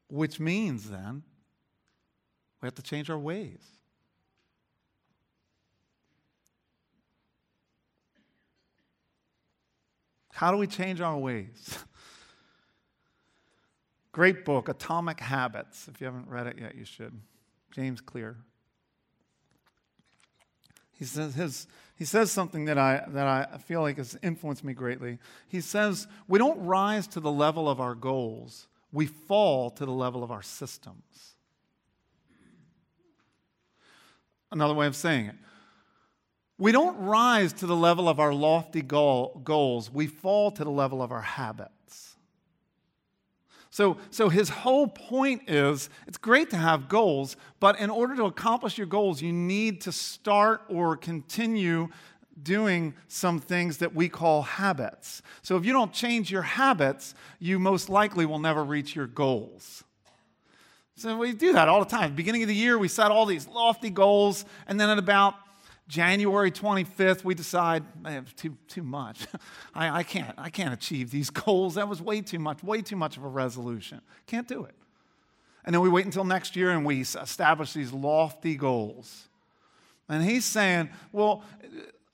Which 0.08 0.40
means 0.40 0.90
then 0.90 1.22
we 2.60 2.66
have 2.66 2.74
to 2.74 2.82
change 2.82 3.08
our 3.08 3.16
ways. 3.16 3.62
How 10.32 10.50
do 10.50 10.56
we 10.56 10.66
change 10.66 11.00
our 11.00 11.16
ways? 11.16 11.78
Great 14.12 14.44
book, 14.44 14.68
Atomic 14.68 15.20
Habits. 15.20 15.88
If 15.88 16.00
you 16.00 16.04
haven't 16.04 16.28
read 16.28 16.46
it 16.46 16.58
yet, 16.60 16.74
you 16.74 16.84
should. 16.84 17.18
James 17.70 18.02
Clear. 18.02 18.36
He 20.98 21.06
says, 21.06 21.34
his, 21.34 21.66
he 21.96 22.04
says 22.04 22.30
something 22.30 22.66
that 22.66 22.78
I, 22.78 23.02
that 23.08 23.26
I 23.26 23.58
feel 23.58 23.80
like 23.80 23.96
has 23.96 24.16
influenced 24.22 24.62
me 24.62 24.74
greatly. 24.74 25.18
He 25.48 25.60
says, 25.60 26.06
We 26.28 26.38
don't 26.38 26.64
rise 26.64 27.06
to 27.08 27.20
the 27.20 27.32
level 27.32 27.68
of 27.68 27.80
our 27.80 27.94
goals, 27.94 28.68
we 28.92 29.06
fall 29.06 29.70
to 29.70 29.84
the 29.86 29.92
level 29.92 30.22
of 30.22 30.30
our 30.30 30.42
systems. 30.42 31.34
Another 34.52 34.74
way 34.74 34.86
of 34.86 34.94
saying 34.94 35.26
it. 35.26 35.34
We 36.58 36.70
don't 36.70 36.98
rise 36.98 37.54
to 37.54 37.66
the 37.66 37.74
level 37.74 38.08
of 38.08 38.20
our 38.20 38.34
lofty 38.34 38.82
goal, 38.82 39.40
goals, 39.42 39.90
we 39.90 40.06
fall 40.06 40.50
to 40.52 40.62
the 40.62 40.70
level 40.70 41.02
of 41.02 41.10
our 41.10 41.22
habits. 41.22 41.81
So, 43.72 43.96
so 44.10 44.28
his 44.28 44.50
whole 44.50 44.86
point 44.86 45.48
is 45.48 45.88
it's 46.06 46.18
great 46.18 46.50
to 46.50 46.58
have 46.58 46.90
goals, 46.90 47.36
but 47.58 47.80
in 47.80 47.88
order 47.88 48.14
to 48.16 48.24
accomplish 48.24 48.76
your 48.76 48.86
goals, 48.86 49.22
you 49.22 49.32
need 49.32 49.80
to 49.80 49.92
start 49.92 50.60
or 50.68 50.94
continue 50.94 51.88
doing 52.42 52.92
some 53.08 53.38
things 53.38 53.78
that 53.78 53.94
we 53.94 54.10
call 54.10 54.42
habits. 54.42 55.22
So 55.40 55.56
if 55.56 55.64
you 55.64 55.72
don't 55.72 55.90
change 55.90 56.30
your 56.30 56.42
habits, 56.42 57.14
you 57.38 57.58
most 57.58 57.88
likely 57.88 58.26
will 58.26 58.38
never 58.38 58.62
reach 58.62 58.94
your 58.94 59.06
goals. 59.06 59.82
So 60.96 61.16
we 61.16 61.32
do 61.32 61.54
that 61.54 61.66
all 61.66 61.82
the 61.82 61.90
time. 61.90 62.14
Beginning 62.14 62.42
of 62.42 62.48
the 62.48 62.54
year, 62.54 62.76
we 62.76 62.88
set 62.88 63.10
all 63.10 63.24
these 63.24 63.48
lofty 63.48 63.88
goals, 63.88 64.44
and 64.66 64.78
then 64.78 64.90
at 64.90 64.98
about 64.98 65.34
January 65.92 66.50
25th, 66.50 67.22
we 67.22 67.34
decide, 67.34 67.84
man, 68.00 68.24
too, 68.34 68.56
too 68.66 68.82
much. 68.82 69.26
I, 69.74 69.98
I, 69.98 70.02
can't, 70.02 70.34
I 70.38 70.48
can't 70.48 70.72
achieve 70.72 71.10
these 71.10 71.28
goals. 71.44 71.74
That 71.74 71.86
was 71.86 72.00
way 72.00 72.22
too 72.22 72.38
much, 72.38 72.62
way 72.62 72.80
too 72.80 72.96
much 72.96 73.18
of 73.18 73.24
a 73.24 73.28
resolution. 73.28 74.00
Can't 74.26 74.48
do 74.48 74.64
it. 74.64 74.74
And 75.66 75.74
then 75.74 75.82
we 75.82 75.90
wait 75.90 76.06
until 76.06 76.24
next 76.24 76.56
year 76.56 76.70
and 76.70 76.86
we 76.86 77.02
establish 77.02 77.74
these 77.74 77.92
lofty 77.92 78.56
goals. 78.56 79.28
And 80.08 80.24
he's 80.24 80.46
saying, 80.46 80.88
well, 81.12 81.44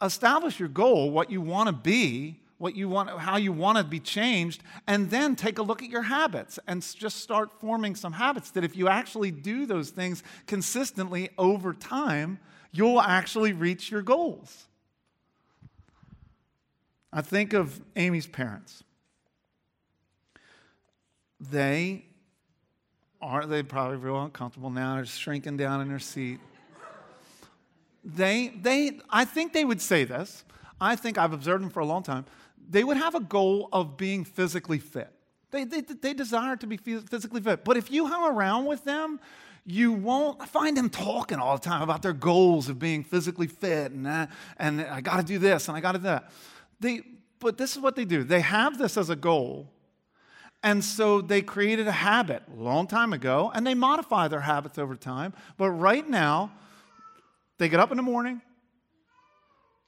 establish 0.02 0.58
your 0.58 0.68
goal, 0.68 1.12
what 1.12 1.30
you 1.30 1.40
want 1.40 1.68
to 1.68 1.72
be, 1.72 2.40
what 2.58 2.74
you 2.74 2.88
want, 2.88 3.10
how 3.10 3.36
you 3.36 3.52
want 3.52 3.78
to 3.78 3.84
be 3.84 4.00
changed, 4.00 4.60
and 4.88 5.08
then 5.08 5.36
take 5.36 5.58
a 5.58 5.62
look 5.62 5.84
at 5.84 5.88
your 5.88 6.02
habits 6.02 6.58
and 6.66 6.82
just 6.82 7.18
start 7.18 7.52
forming 7.60 7.94
some 7.94 8.14
habits 8.14 8.50
that 8.50 8.64
if 8.64 8.74
you 8.74 8.88
actually 8.88 9.30
do 9.30 9.66
those 9.66 9.90
things 9.90 10.24
consistently 10.48 11.30
over 11.38 11.72
time, 11.72 12.40
you'll 12.72 13.00
actually 13.00 13.52
reach 13.52 13.90
your 13.90 14.02
goals. 14.02 14.66
I 17.12 17.22
think 17.22 17.52
of 17.52 17.80
Amy's 17.96 18.26
parents. 18.26 18.84
They 21.40 22.04
are 23.20 23.46
they 23.46 23.62
probably 23.62 23.96
real 23.96 24.22
uncomfortable 24.22 24.70
now, 24.70 24.96
they're 24.96 25.06
shrinking 25.06 25.56
down 25.56 25.80
in 25.80 25.88
their 25.88 25.98
seat. 25.98 26.40
They 28.04 28.48
they 28.48 29.00
I 29.10 29.24
think 29.24 29.52
they 29.52 29.64
would 29.64 29.80
say 29.80 30.04
this. 30.04 30.44
I 30.80 30.96
think 30.96 31.18
I've 31.18 31.32
observed 31.32 31.62
them 31.62 31.70
for 31.70 31.80
a 31.80 31.86
long 31.86 32.02
time. 32.02 32.24
They 32.70 32.84
would 32.84 32.96
have 32.96 33.14
a 33.14 33.20
goal 33.20 33.68
of 33.72 33.96
being 33.96 34.24
physically 34.24 34.78
fit. 34.78 35.12
They, 35.50 35.64
they, 35.64 35.80
they 35.80 36.12
desire 36.12 36.56
to 36.56 36.66
be 36.66 36.76
physically 36.76 37.40
fit. 37.40 37.64
But 37.64 37.78
if 37.78 37.90
you 37.90 38.06
hung 38.06 38.30
around 38.30 38.66
with 38.66 38.84
them, 38.84 39.18
you 39.68 39.92
won't 39.92 40.48
find 40.48 40.74
them 40.76 40.88
talking 40.88 41.38
all 41.38 41.58
the 41.58 41.62
time 41.62 41.82
about 41.82 42.00
their 42.00 42.14
goals 42.14 42.70
of 42.70 42.78
being 42.78 43.04
physically 43.04 43.46
fit 43.46 43.92
and, 43.92 44.06
uh, 44.06 44.26
and 44.56 44.80
I 44.80 45.02
got 45.02 45.18
to 45.18 45.22
do 45.22 45.38
this 45.38 45.68
and 45.68 45.76
I 45.76 45.80
got 45.80 45.92
to 45.92 45.98
do 45.98 46.04
that. 46.04 46.30
They, 46.80 47.02
but 47.38 47.58
this 47.58 47.76
is 47.76 47.82
what 47.82 47.94
they 47.94 48.06
do 48.06 48.24
they 48.24 48.40
have 48.40 48.78
this 48.78 48.96
as 48.96 49.10
a 49.10 49.16
goal. 49.16 49.70
And 50.62 50.82
so 50.82 51.20
they 51.20 51.42
created 51.42 51.86
a 51.86 51.92
habit 51.92 52.42
a 52.52 52.60
long 52.60 52.86
time 52.86 53.12
ago 53.12 53.52
and 53.54 53.66
they 53.66 53.74
modify 53.74 54.26
their 54.26 54.40
habits 54.40 54.78
over 54.78 54.96
time. 54.96 55.34
But 55.56 55.70
right 55.70 56.08
now, 56.08 56.50
they 57.58 57.68
get 57.68 57.78
up 57.78 57.90
in 57.90 57.96
the 57.96 58.02
morning, 58.02 58.40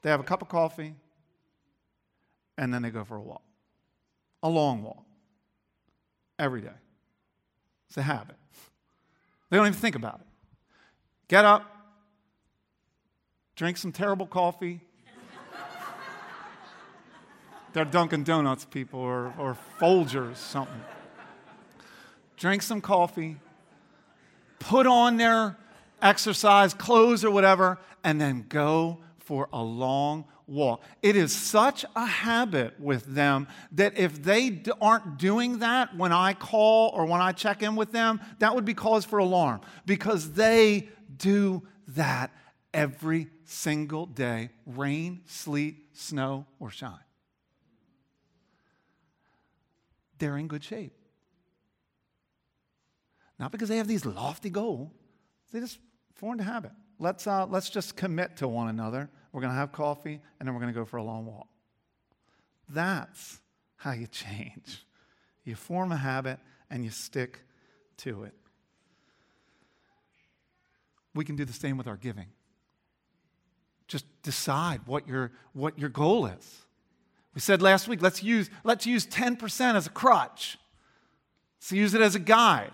they 0.03 0.11
have 0.11 0.21
a 0.21 0.25
cup 0.25 0.43
of 0.43 0.49
coffee, 0.49 0.95
and 2.59 2.73
then 2.73 2.83
they 2.83 2.91
go 2.91 3.05
for 3.05 3.17
a 3.17 3.21
walk. 3.21 3.43
A 4.43 4.49
long 4.49 4.83
walk. 4.83 5.05
Every 6.39 6.61
day. 6.61 6.69
It's 7.89 7.97
a 7.97 8.03
habit. 8.03 8.37
They 9.51 9.57
don't 9.57 9.67
even 9.67 9.79
think 9.79 9.97
about 9.97 10.21
it. 10.21 10.27
Get 11.29 11.45
up, 11.45 11.65
drink 13.57 13.77
some 13.77 13.93
terrible 13.93 14.27
coffee. 14.27 14.81
They're 17.73 17.85
Dunkin' 17.85 18.25
Donuts 18.25 18.65
people 18.65 18.99
or, 18.99 19.33
or 19.39 19.57
Folgers, 19.81 20.37
something. 20.37 20.81
Drink 22.37 22.63
some 22.63 22.81
coffee, 22.81 23.37
put 24.59 24.87
on 24.87 25.19
their 25.19 25.57
exercise 26.03 26.75
clothes 26.75 27.25
or 27.25 27.31
whatever, 27.31 27.79
and 28.03 28.21
then 28.21 28.47
go 28.49 28.99
for 29.19 29.49
a 29.53 29.63
long 29.63 30.25
walk. 30.51 30.83
It 31.03 31.17
is 31.17 31.35
such 31.35 31.85
a 31.95 32.05
habit 32.05 32.79
with 32.79 33.05
them 33.07 33.49
that 33.73 33.97
if 33.97 34.23
they 34.23 34.63
aren't 34.81 35.19
doing 35.19 35.61
that 35.61 35.97
when 35.97 36.13
I 36.13 36.35
call 36.35 36.91
or 36.91 37.07
when 37.07 37.21
I 37.21 37.33
check 37.33 37.63
in 37.63 37.77
with 37.77 37.93
them, 37.93 38.21
that 38.41 38.55
would 38.55 38.65
be 38.65 38.75
cause 38.75 39.05
for 39.05 39.19
alarm 39.19 39.61
because 39.87 40.33
they 40.33 40.89
do 41.17 41.63
that 41.89 42.33
every 42.75 43.29
single 43.45 44.07
day 44.07 44.51
rain, 44.67 45.23
sleet, 45.27 45.77
snow, 45.93 46.47
or 46.59 46.71
shine. 46.71 46.95
They're 50.19 50.37
in 50.37 50.49
good 50.49 50.63
shape. 50.63 50.93
Not 53.39 53.53
because 53.53 53.71
they 53.71 53.79
have 53.79 53.89
these 53.89 54.05
lofty 54.05 54.51
goals, 54.51 54.91
they 55.51 55.61
just 55.61 55.79
formed 56.15 56.41
a 56.41 56.45
habit. 56.45 56.73
Let's, 56.99 57.27
uh, 57.27 57.47
let's 57.47 57.71
just 57.71 57.97
commit 57.97 58.37
to 58.37 58.49
one 58.49 58.69
another. 58.69 59.09
We're 59.33 59.41
going 59.41 59.53
to 59.53 59.59
have 59.59 59.73
coffee, 59.73 60.21
and 60.39 60.47
then 60.47 60.55
we're 60.55 60.61
going 60.61 60.73
to 60.73 60.79
go 60.79 60.85
for 60.85 60.97
a 60.97 61.03
long 61.03 61.27
walk. 61.27 61.49
That's 62.69 63.41
how 63.77 63.93
you 63.93 64.07
change. 64.07 64.85
You 65.45 65.55
form 65.55 65.93
a 65.93 65.97
habit 65.97 66.39
and 66.71 66.85
you 66.85 66.91
stick 66.91 67.41
to 67.99 68.25
it. 68.25 68.35
We 71.15 71.25
can 71.25 71.37
do 71.37 71.45
the 71.45 71.53
same 71.53 71.77
with 71.77 71.89
our 71.89 71.97
giving. 71.97 72.27
Just 73.89 74.05
decide 74.23 74.83
what 74.87 75.09
your, 75.09 75.33
what 75.53 75.79
your 75.79 75.89
goal 75.89 76.27
is. 76.27 76.63
We 77.35 77.41
said 77.41 77.63
last 77.63 77.89
week, 77.89 78.03
let's 78.03 78.23
use, 78.23 78.51
let's 78.65 78.87
use 78.87 79.07
10% 79.07 79.75
as 79.75 79.87
a 79.87 79.91
crutch. 79.91 80.59
Let's 81.61 81.73
use 81.73 81.95
it 81.95 82.01
as 82.01 82.15
a 82.15 82.21
guide. 82.21 82.73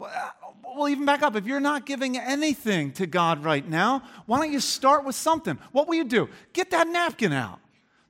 Uh, 0.00 0.30
well, 0.76 0.88
even 0.88 1.04
back 1.04 1.22
up. 1.22 1.36
If 1.36 1.46
you're 1.46 1.60
not 1.60 1.86
giving 1.86 2.18
anything 2.18 2.92
to 2.92 3.06
God 3.06 3.44
right 3.44 3.66
now, 3.68 4.02
why 4.26 4.38
don't 4.38 4.52
you 4.52 4.60
start 4.60 5.04
with 5.04 5.14
something? 5.14 5.58
What 5.72 5.86
will 5.86 5.94
you 5.94 6.04
do? 6.04 6.28
Get 6.52 6.70
that 6.70 6.88
napkin 6.88 7.32
out, 7.32 7.60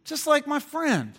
just 0.05 0.27
like 0.27 0.47
my 0.47 0.59
friend, 0.59 1.12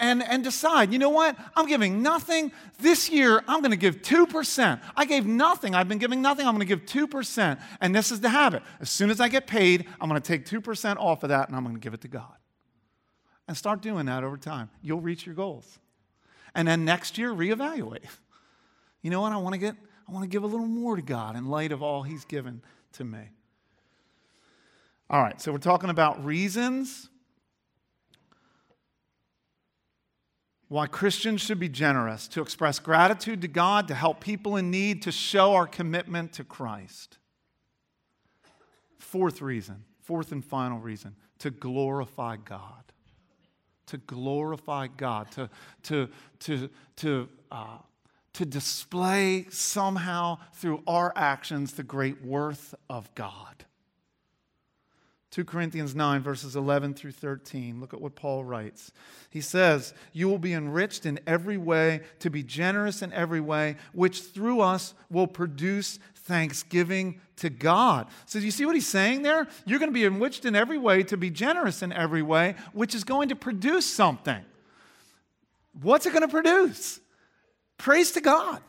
and, 0.00 0.22
and 0.22 0.44
decide, 0.44 0.92
you 0.92 0.98
know 0.98 1.08
what? 1.08 1.36
I'm 1.56 1.66
giving 1.66 2.02
nothing. 2.02 2.52
This 2.78 3.10
year, 3.10 3.42
I'm 3.48 3.60
going 3.60 3.72
to 3.72 3.76
give 3.76 4.02
2%. 4.02 4.80
I 4.96 5.04
gave 5.04 5.26
nothing. 5.26 5.74
I've 5.74 5.88
been 5.88 5.98
giving 5.98 6.22
nothing. 6.22 6.46
I'm 6.46 6.54
going 6.56 6.66
to 6.66 6.76
give 6.76 6.84
2%. 6.86 7.60
And 7.80 7.94
this 7.94 8.12
is 8.12 8.20
the 8.20 8.28
habit. 8.28 8.62
As 8.80 8.90
soon 8.90 9.10
as 9.10 9.20
I 9.20 9.28
get 9.28 9.46
paid, 9.46 9.86
I'm 10.00 10.08
going 10.08 10.20
to 10.20 10.26
take 10.26 10.46
2% 10.46 10.96
off 10.98 11.22
of 11.24 11.30
that 11.30 11.48
and 11.48 11.56
I'm 11.56 11.64
going 11.64 11.74
to 11.74 11.80
give 11.80 11.94
it 11.94 12.00
to 12.02 12.08
God. 12.08 12.32
And 13.48 13.56
start 13.56 13.82
doing 13.82 14.06
that 14.06 14.24
over 14.24 14.36
time. 14.36 14.70
You'll 14.82 15.00
reach 15.00 15.26
your 15.26 15.34
goals. 15.34 15.78
And 16.54 16.68
then 16.68 16.84
next 16.84 17.18
year, 17.18 17.32
reevaluate. 17.32 18.04
You 19.02 19.10
know 19.10 19.20
what? 19.20 19.32
I 19.32 19.36
want 19.36 19.54
to 19.54 19.58
get 19.58 19.74
I 20.08 20.12
want 20.12 20.24
to 20.24 20.28
give 20.28 20.42
a 20.42 20.46
little 20.46 20.66
more 20.66 20.96
to 20.96 21.02
God 21.02 21.36
in 21.36 21.46
light 21.46 21.70
of 21.70 21.82
all 21.82 22.02
He's 22.02 22.24
given 22.24 22.62
to 22.92 23.04
me. 23.04 23.30
All 25.10 25.22
right, 25.22 25.40
so 25.40 25.52
we're 25.52 25.58
talking 25.58 25.90
about 25.90 26.24
reasons 26.24 27.08
why 30.68 30.86
Christians 30.86 31.40
should 31.40 31.58
be 31.58 31.68
generous, 31.68 32.28
to 32.28 32.42
express 32.42 32.78
gratitude 32.78 33.40
to 33.40 33.48
God, 33.48 33.88
to 33.88 33.94
help 33.94 34.20
people 34.20 34.56
in 34.56 34.70
need, 34.70 35.02
to 35.02 35.12
show 35.12 35.54
our 35.54 35.66
commitment 35.66 36.34
to 36.34 36.44
Christ. 36.44 37.16
Fourth 38.98 39.40
reason, 39.40 39.84
fourth 40.02 40.30
and 40.30 40.44
final 40.44 40.78
reason, 40.78 41.16
to 41.38 41.50
glorify 41.50 42.36
God. 42.36 42.84
To 43.86 43.96
glorify 43.96 44.88
God, 44.88 45.30
to, 45.32 45.48
to, 45.84 46.10
to, 46.40 46.68
to 46.96 47.28
uh, 47.50 47.78
to 48.38 48.46
display 48.46 49.46
somehow 49.50 50.38
through 50.54 50.80
our 50.86 51.12
actions 51.16 51.72
the 51.72 51.82
great 51.82 52.24
worth 52.24 52.72
of 52.88 53.12
God. 53.16 53.64
2 55.32 55.44
Corinthians 55.44 55.96
9, 55.96 56.22
verses 56.22 56.54
11 56.54 56.94
through 56.94 57.10
13. 57.10 57.80
Look 57.80 57.92
at 57.92 58.00
what 58.00 58.14
Paul 58.14 58.44
writes. 58.44 58.92
He 59.28 59.40
says, 59.40 59.92
You 60.12 60.28
will 60.28 60.38
be 60.38 60.52
enriched 60.52 61.04
in 61.04 61.18
every 61.26 61.56
way, 61.56 62.02
to 62.20 62.30
be 62.30 62.44
generous 62.44 63.02
in 63.02 63.12
every 63.12 63.40
way, 63.40 63.74
which 63.92 64.22
through 64.22 64.60
us 64.60 64.94
will 65.10 65.26
produce 65.26 65.98
thanksgiving 66.14 67.20
to 67.38 67.50
God. 67.50 68.06
So, 68.26 68.38
you 68.38 68.52
see 68.52 68.66
what 68.66 68.76
he's 68.76 68.86
saying 68.86 69.22
there? 69.22 69.48
You're 69.66 69.80
going 69.80 69.90
to 69.90 69.92
be 69.92 70.04
enriched 70.04 70.44
in 70.44 70.54
every 70.54 70.78
way, 70.78 71.02
to 71.02 71.16
be 71.16 71.30
generous 71.30 71.82
in 71.82 71.92
every 71.92 72.22
way, 72.22 72.54
which 72.72 72.94
is 72.94 73.02
going 73.02 73.30
to 73.30 73.36
produce 73.36 73.84
something. 73.84 74.44
What's 75.82 76.06
it 76.06 76.12
going 76.12 76.22
to 76.22 76.28
produce? 76.28 77.00
Praise 77.78 78.12
to 78.12 78.20
God. 78.20 78.60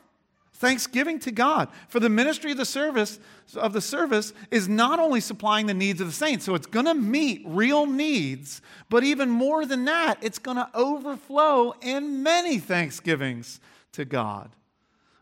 Thanksgiving 0.54 1.19
to 1.19 1.32
God. 1.32 1.69
For 1.88 2.02
the 2.02 2.10
ministry 2.10 2.52
of 2.52 2.58
the 2.58 2.65
service 2.65 3.17
of 3.56 3.72
the 3.72 3.82
service 3.82 4.34
is 4.52 4.67
not 4.67 5.00
only 5.00 5.22
supplying 5.22 5.67
the 5.67 5.74
needs 5.74 6.02
of 6.02 6.08
the 6.08 6.13
saints, 6.13 6.45
so 6.45 6.54
it's 6.54 6.67
going 6.67 6.86
to 6.86 6.93
meet 6.93 7.41
real 7.45 7.86
needs, 7.86 8.62
but 8.89 9.04
even 9.04 9.30
more 9.30 9.65
than 9.65 9.86
that, 9.86 10.17
it's 10.22 10.38
going 10.38 10.58
to 10.58 10.69
overflow 10.74 11.74
in 11.82 12.24
many 12.24 12.60
thanksgivings 12.60 13.62
to 13.93 14.04
God. 14.04 14.52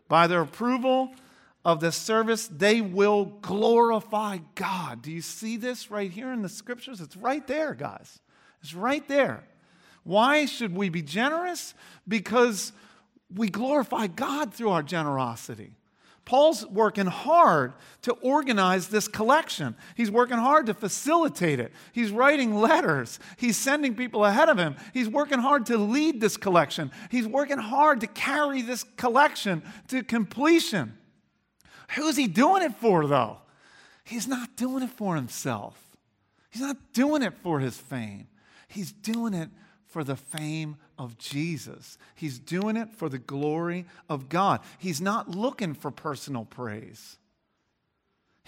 By 0.08 0.26
their 0.26 0.40
approval 0.40 1.12
of 1.64 1.78
the 1.78 1.92
service, 1.92 2.48
they 2.48 2.80
will 2.80 3.26
glorify 3.40 4.38
God. 4.56 5.02
Do 5.02 5.12
you 5.12 5.22
see 5.22 5.56
this 5.56 5.88
right 5.88 6.10
here 6.10 6.32
in 6.32 6.42
the 6.42 6.48
scriptures? 6.48 7.00
It's 7.00 7.16
right 7.16 7.46
there, 7.46 7.74
guys. 7.74 8.20
It's 8.60 8.74
right 8.74 9.06
there. 9.06 9.44
Why 10.02 10.46
should 10.46 10.74
we 10.74 10.88
be 10.88 11.02
generous? 11.02 11.74
Because 12.08 12.72
we 13.34 13.48
glorify 13.48 14.06
God 14.06 14.54
through 14.54 14.70
our 14.70 14.82
generosity. 14.82 15.72
Paul's 16.24 16.66
working 16.66 17.06
hard 17.06 17.72
to 18.02 18.12
organize 18.12 18.88
this 18.88 19.08
collection. 19.08 19.74
He's 19.94 20.10
working 20.10 20.36
hard 20.36 20.66
to 20.66 20.74
facilitate 20.74 21.58
it. 21.58 21.72
He's 21.92 22.10
writing 22.10 22.54
letters. 22.54 23.18
He's 23.38 23.56
sending 23.56 23.94
people 23.94 24.26
ahead 24.26 24.50
of 24.50 24.58
him. 24.58 24.76
He's 24.92 25.08
working 25.08 25.38
hard 25.38 25.64
to 25.66 25.78
lead 25.78 26.20
this 26.20 26.36
collection. 26.36 26.90
He's 27.10 27.26
working 27.26 27.56
hard 27.56 28.02
to 28.02 28.06
carry 28.06 28.60
this 28.60 28.84
collection 28.98 29.62
to 29.88 30.02
completion. 30.02 30.98
Who's 31.96 32.18
he 32.18 32.26
doing 32.26 32.62
it 32.62 32.74
for, 32.74 33.06
though? 33.06 33.38
He's 34.04 34.28
not 34.28 34.54
doing 34.54 34.82
it 34.82 34.90
for 34.90 35.16
himself, 35.16 35.78
he's 36.50 36.62
not 36.62 36.76
doing 36.92 37.22
it 37.22 37.34
for 37.42 37.60
his 37.60 37.78
fame. 37.78 38.28
He's 38.68 38.92
doing 38.92 39.32
it 39.32 39.48
for 39.88 40.04
the 40.04 40.16
fame 40.16 40.76
of 40.98 41.18
Jesus. 41.18 41.98
He's 42.14 42.38
doing 42.38 42.76
it 42.76 42.92
for 42.92 43.08
the 43.08 43.18
glory 43.18 43.86
of 44.08 44.28
God. 44.28 44.60
He's 44.78 45.00
not 45.00 45.30
looking 45.30 45.74
for 45.74 45.90
personal 45.90 46.44
praise. 46.44 47.16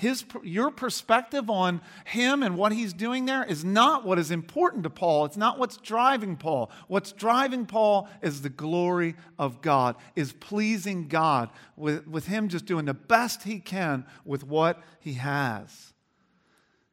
His, 0.00 0.24
your 0.42 0.70
perspective 0.70 1.50
on 1.50 1.82
him 2.06 2.42
and 2.42 2.56
what 2.56 2.72
he's 2.72 2.94
doing 2.94 3.26
there 3.26 3.44
is 3.44 3.66
not 3.66 4.02
what 4.02 4.18
is 4.18 4.30
important 4.30 4.84
to 4.84 4.90
Paul. 4.90 5.26
It's 5.26 5.36
not 5.36 5.58
what's 5.58 5.76
driving 5.76 6.36
Paul. 6.38 6.70
What's 6.88 7.12
driving 7.12 7.66
Paul 7.66 8.08
is 8.22 8.40
the 8.40 8.48
glory 8.48 9.14
of 9.38 9.60
God, 9.60 9.96
is 10.16 10.32
pleasing 10.32 11.06
God, 11.06 11.50
with, 11.76 12.06
with 12.06 12.26
him 12.26 12.48
just 12.48 12.64
doing 12.64 12.86
the 12.86 12.94
best 12.94 13.42
he 13.42 13.60
can 13.60 14.06
with 14.24 14.42
what 14.42 14.82
he 15.00 15.14
has. 15.14 15.92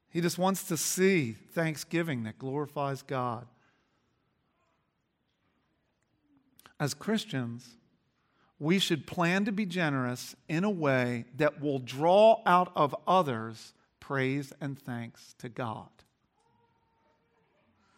He 0.09 0.19
just 0.19 0.37
wants 0.37 0.63
to 0.65 0.75
see 0.75 1.37
thanksgiving 1.53 2.23
that 2.23 2.37
glorifies 2.37 3.03
God. 3.03 3.45
As 6.79 6.93
Christians, 6.93 7.77
we 8.59 8.79
should 8.79 9.05
plan 9.05 9.45
to 9.45 9.51
be 9.51 9.65
generous 9.65 10.35
in 10.47 10.63
a 10.63 10.69
way 10.69 11.25
that 11.35 11.61
will 11.61 11.79
draw 11.79 12.41
out 12.45 12.71
of 12.75 12.95
others 13.07 13.73
praise 13.99 14.53
and 14.61 14.79
thanks 14.79 15.35
to 15.39 15.49
God. 15.49 15.89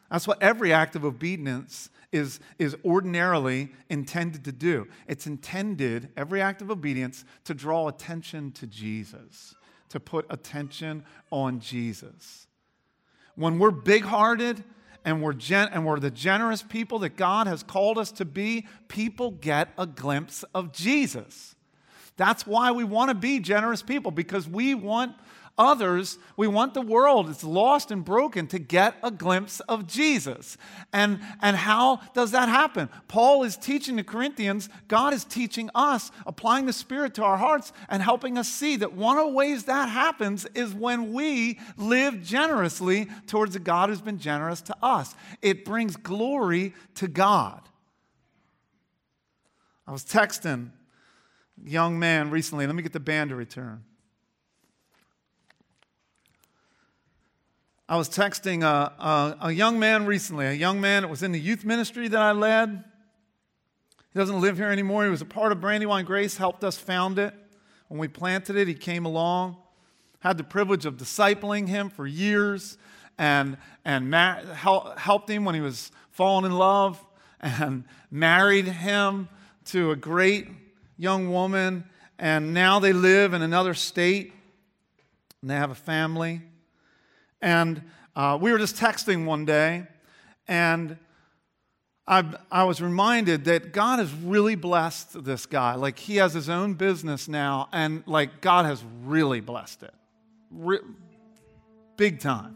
That's 0.10 0.28
what 0.28 0.42
every 0.42 0.74
act 0.74 0.96
of 0.96 1.06
obedience 1.06 1.90
is, 2.12 2.40
is 2.58 2.76
ordinarily 2.84 3.70
intended 3.90 4.44
to 4.46 4.52
do. 4.52 4.88
It's 5.08 5.28
intended, 5.28 6.10
every 6.18 6.42
act 6.42 6.62
of 6.62 6.72
obedience, 6.72 7.26
to 7.44 7.54
draw 7.54 7.88
attention 7.88 8.52
to 8.54 8.66
Jesus, 8.66 9.54
to 9.90 10.00
put 10.00 10.26
attention 10.30 11.04
on 11.30 11.60
Jesus. 11.60 12.48
When 13.36 13.60
we're 13.60 13.72
big 13.72 14.04
hearted, 14.04 14.64
and 15.10 15.24
we're, 15.24 15.34
gen- 15.34 15.70
and 15.72 15.86
we're 15.86 16.00
the 16.00 16.12
generous 16.12 16.62
people 16.62 17.00
that 17.00 17.16
God 17.18 17.48
has 17.48 17.64
called 17.64 17.98
us 17.98 18.12
to 18.14 18.26
be, 18.26 18.68
people 18.88 19.32
get 19.32 19.74
a 19.76 19.88
glimpse 19.88 20.44
of 20.54 20.72
Jesus. 20.72 21.56
That's 22.16 22.46
why 22.46 22.72
we 22.72 22.84
want 22.84 23.10
to 23.10 23.16
be 23.16 23.40
generous 23.40 23.82
people, 23.82 24.12
because 24.12 24.48
we 24.48 24.76
want 24.76 25.16
others, 25.60 26.18
we 26.38 26.48
want 26.48 26.74
the 26.74 26.82
world 26.82 27.28
that's 27.28 27.44
lost 27.44 27.92
and 27.92 28.04
broken 28.04 28.48
to 28.48 28.58
get 28.58 28.96
a 29.04 29.12
glimpse 29.12 29.60
of 29.62 29.86
Jesus. 29.86 30.58
And, 30.94 31.20
and 31.42 31.58
how 31.58 31.98
does 32.16 32.32
that 32.32 32.48
happen? 32.48 32.90
Paul 33.10 33.44
is 33.44 33.58
teaching 33.58 33.98
the 33.98 34.04
Corinthians, 34.04 34.70
God 34.88 35.14
is 35.14 35.26
teaching 35.26 35.70
us, 35.76 36.12
applying 36.26 36.66
the 36.66 36.74
Spirit 36.74 37.14
to 37.16 37.24
our 37.24 37.38
hearts 37.38 37.74
and 37.90 38.02
helping 38.02 38.38
us 38.38 38.48
see 38.48 38.78
that 38.78 38.94
one 38.94 39.18
of 39.18 39.28
the 39.28 39.34
ways 39.34 39.66
that 39.66 39.90
happens 39.90 40.46
is 40.56 40.74
when 40.74 41.12
we 41.12 41.60
live 41.78 42.24
generously 42.24 43.08
towards 43.28 43.56
a 43.56 43.60
God 43.60 43.90
who's 43.90 44.02
been 44.02 44.18
generous 44.18 44.62
to 44.62 44.76
us. 44.82 45.14
It 45.42 45.66
brings 45.66 45.98
glory 45.98 46.74
to 46.96 47.10
God. 47.10 47.62
I 49.86 49.92
was 49.92 50.06
texting 50.06 50.70
a 51.66 51.70
young 51.70 52.00
man 52.00 52.30
recently. 52.30 52.66
Let 52.66 52.76
me 52.76 52.84
get 52.84 52.94
the 52.94 53.00
band 53.00 53.32
to 53.32 53.36
return. 53.36 53.84
I 57.90 57.98
was 57.98 58.08
texting 58.08 58.62
a, 58.62 58.94
a, 59.04 59.48
a, 59.48 59.52
young 59.52 59.80
man 59.80 60.06
recently, 60.06 60.46
a 60.46 60.54
young 60.54 60.80
man 60.80 61.02
that 61.02 61.08
was 61.08 61.24
in 61.24 61.32
the 61.32 61.40
youth 61.40 61.66
ministry 61.66 62.08
that 62.08 62.22
I 62.22 62.34
led. 62.34 62.84
He 64.14 64.20
doesn't 64.20 64.40
live 64.40 64.58
here 64.58 64.70
anymore. 64.70 65.06
He 65.06 65.10
was 65.10 65.24
a 65.24 65.26
part 65.26 65.52
of 65.52 65.60
Brandywine 65.60 66.06
Grace, 66.06 66.38
helped 66.38 66.64
us 66.64 66.78
found 66.78 67.18
it. 67.18 67.34
When 67.88 68.00
we 68.00 68.08
planted 68.08 68.58
it, 68.58 68.68
he 68.68 68.76
came 68.76 69.06
along. 69.06 69.58
Had 70.20 70.38
the 70.38 70.44
privilege 70.44 70.86
of 70.86 70.98
discipling 70.98 71.68
him 71.68 71.90
for 71.90 72.06
years 72.06 72.78
and, 73.18 73.58
and 73.84 74.14
helped 74.14 75.28
him 75.28 75.44
when 75.44 75.56
he 75.56 75.62
was 75.62 75.92
falling 76.12 76.46
in 76.46 76.56
love 76.56 77.04
and 77.42 77.86
married 78.12 78.66
him 78.66 79.30
to 79.66 79.90
a 79.90 79.96
great 79.96 80.48
young 80.96 81.32
woman. 81.32 81.86
And 82.20 82.54
now 82.54 82.78
they 82.78 82.94
live 82.94 83.34
in 83.34 83.42
another 83.42 83.74
state 83.74 84.32
and 85.42 85.50
they 85.50 85.56
have 85.56 85.72
a 85.72 85.76
family. 85.76 86.44
And 87.42 87.82
uh, 88.16 88.38
we 88.42 88.52
were 88.52 88.58
just 88.58 88.76
texting 88.76 89.26
one 89.26 89.46
day, 89.46 89.88
and 90.48 90.98
I, 92.08 92.26
I 92.52 92.64
was 92.64 92.82
reminded 92.82 93.46
that 93.46 93.72
God 93.72 94.00
has 94.00 94.12
really 94.14 94.56
blessed 94.56 95.24
this 95.24 95.46
guy. 95.46 95.76
Like, 95.76 96.00
he 96.00 96.16
has 96.18 96.34
his 96.34 96.50
own 96.50 96.74
business 96.74 97.28
now, 97.28 97.70
and 97.72 98.04
like, 98.08 98.42
God 98.42 98.66
has 98.66 98.84
really 99.04 99.42
blessed 99.42 99.84
it. 99.84 99.94
Re- 100.52 100.80
big 101.98 102.20
time. 102.20 102.56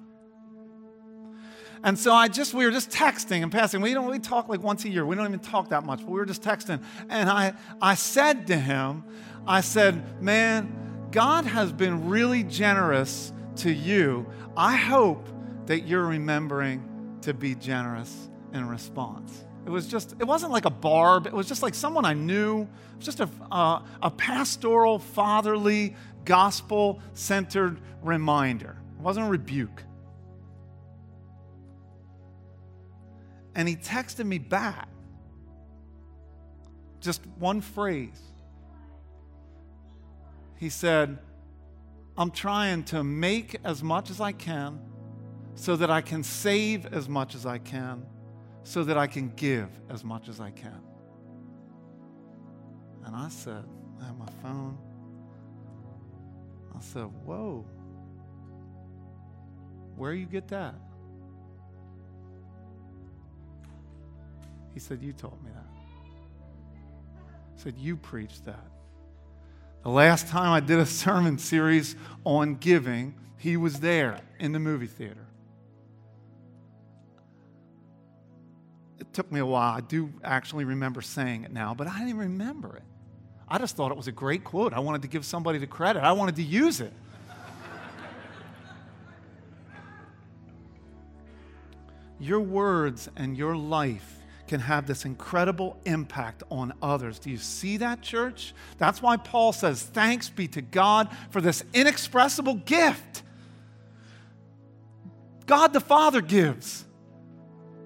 And 1.84 2.00
so 2.00 2.14
I 2.14 2.30
just, 2.30 2.54
we 2.54 2.64
were 2.64 2.72
just 2.72 2.90
texting 2.90 3.44
and 3.44 3.52
passing. 3.52 3.82
We 3.82 3.94
don't, 3.94 4.10
we 4.10 4.18
talk 4.18 4.48
like 4.48 4.64
once 4.64 4.86
a 4.86 4.90
year. 4.90 5.06
We 5.06 5.18
don't 5.18 5.28
even 5.28 5.40
talk 5.40 5.70
that 5.70 5.84
much, 5.84 6.00
but 6.00 6.08
we 6.08 6.18
were 6.18 6.26
just 6.26 6.42
texting. 6.42 6.82
And 7.10 7.30
I, 7.30 7.54
I 7.82 7.96
said 7.96 8.48
to 8.48 8.56
him, 8.58 9.04
I 9.46 9.60
said, 9.60 10.22
man, 10.22 11.10
God 11.12 11.46
has 11.46 11.74
been 11.74 12.08
really 12.08 12.44
generous 12.44 13.33
to 13.58 13.72
you. 13.72 14.26
I 14.56 14.76
hope 14.76 15.28
that 15.66 15.82
you're 15.88 16.06
remembering 16.06 17.18
to 17.22 17.34
be 17.34 17.56
generous 17.56 18.30
in 18.54 18.68
response. 18.68 19.46
It 19.66 19.70
was 19.70 19.88
just, 19.88 20.16
it 20.20 20.26
wasn't 20.26 20.52
like 20.52 20.66
a 20.66 20.70
barb. 20.70 21.26
It 21.26 21.34
was 21.34 21.48
just 21.48 21.64
like 21.64 21.74
someone 21.74 22.06
I 22.06 22.14
knew. 22.14 22.62
It 22.62 22.98
was 22.98 23.06
just 23.06 23.20
a, 23.22 23.30
uh, 23.52 23.82
a 24.02 24.12
pastoral, 24.12 25.00
fatherly, 25.00 25.96
gospel 26.26 27.02
centered 27.14 27.80
reminder. 28.02 28.78
It 28.98 29.02
wasn't 29.02 29.28
a 29.28 29.30
rebuke. 29.30 29.84
And 33.56 33.68
he 33.68 33.76
texted 33.76 34.26
me 34.26 34.38
back 34.40 34.90
just 37.00 37.26
one 37.38 37.62
phrase. 37.62 38.20
He 40.58 40.70
said, 40.70 41.20
I'm 42.18 42.30
trying 42.30 42.84
to 42.86 43.04
make 43.04 43.58
as 43.64 43.82
much 43.82 44.10
as 44.12 44.22
I 44.22 44.32
can 44.32 44.80
so 45.56 45.76
that 45.76 45.90
I 45.90 46.02
can 46.02 46.24
save 46.24 46.86
as 46.94 47.10
much 47.10 47.34
as 47.36 47.46
I 47.46 47.58
can, 47.58 48.06
so 48.64 48.84
that 48.84 48.98
I 48.98 49.08
can 49.08 49.30
give 49.30 49.70
as 49.90 50.04
much 50.04 50.30
as 50.30 50.40
I 50.40 50.52
can. 50.52 50.82
And 53.06 53.16
I 53.16 53.30
said, 53.30 53.64
I 54.02 54.06
have 54.06 54.18
my 54.18 54.30
phone. 54.42 54.78
I 56.76 56.82
said, 56.82 57.10
Whoa, 57.26 57.66
where 59.96 60.14
you 60.14 60.26
get 60.26 60.48
that? 60.50 60.76
He 64.74 64.80
said, 64.80 65.02
You 65.02 65.14
taught 65.14 65.42
me 65.44 65.52
that. 65.52 65.68
I 67.26 67.62
said, 67.64 67.76
You 67.78 67.96
preached 67.96 68.46
that. 68.46 68.73
The 69.84 69.90
last 69.90 70.28
time 70.30 70.52
I 70.54 70.62
did 70.62 70.80
a 70.80 70.86
sermon 71.04 71.38
series 71.38 71.96
on 72.24 72.56
giving, 72.56 73.16
he 73.38 73.58
was 73.58 73.82
there 73.82 74.22
in 74.40 74.54
the 74.54 74.60
movie 74.60 74.88
theater. 74.88 75.28
It 79.00 79.14
took 79.14 79.30
me 79.32 79.42
a 79.42 79.46
while. 79.46 79.76
I 79.76 79.82
do 79.82 80.12
actually 80.24 80.64
remember 80.64 81.02
saying 81.02 81.44
it 81.44 81.52
now, 81.52 81.74
but 81.74 81.88
I 81.88 82.00
didn't 82.00 82.18
remember 82.18 82.78
it. 82.78 82.84
I 83.50 83.58
just 83.58 83.76
thought 83.76 83.92
it 83.92 83.98
was 83.98 84.08
a 84.08 84.14
great 84.14 84.46
quote. 84.46 84.74
I 84.74 84.80
wanted 84.80 85.02
to 85.02 85.10
give 85.10 85.26
somebody 85.26 85.60
the 85.60 85.68
credit, 85.68 86.02
I 86.02 86.14
wanted 86.14 86.38
to 86.38 86.44
use 86.44 86.80
it. 86.80 86.94
your 92.20 92.40
words 92.40 93.10
and 93.18 93.38
your 93.38 93.58
life 93.58 94.23
can 94.48 94.60
have 94.60 94.88
this 94.88 95.06
incredible 95.06 95.78
impact 95.86 96.44
on 96.52 96.74
others. 96.82 97.20
Do 97.20 97.30
you 97.30 97.38
see 97.38 97.78
that, 97.78 98.02
church? 98.02 98.54
That's 98.78 99.02
why 99.02 99.18
Paul 99.18 99.54
says, 99.54 99.82
Thanks 99.84 100.30
be 100.30 100.48
to 100.50 100.62
God 100.62 101.10
for 101.30 101.42
this 101.42 101.64
inexpressible 101.74 102.56
gift. 102.56 103.24
God 105.46 105.74
the 105.74 105.80
Father 105.80 106.22
gives, 106.22 106.86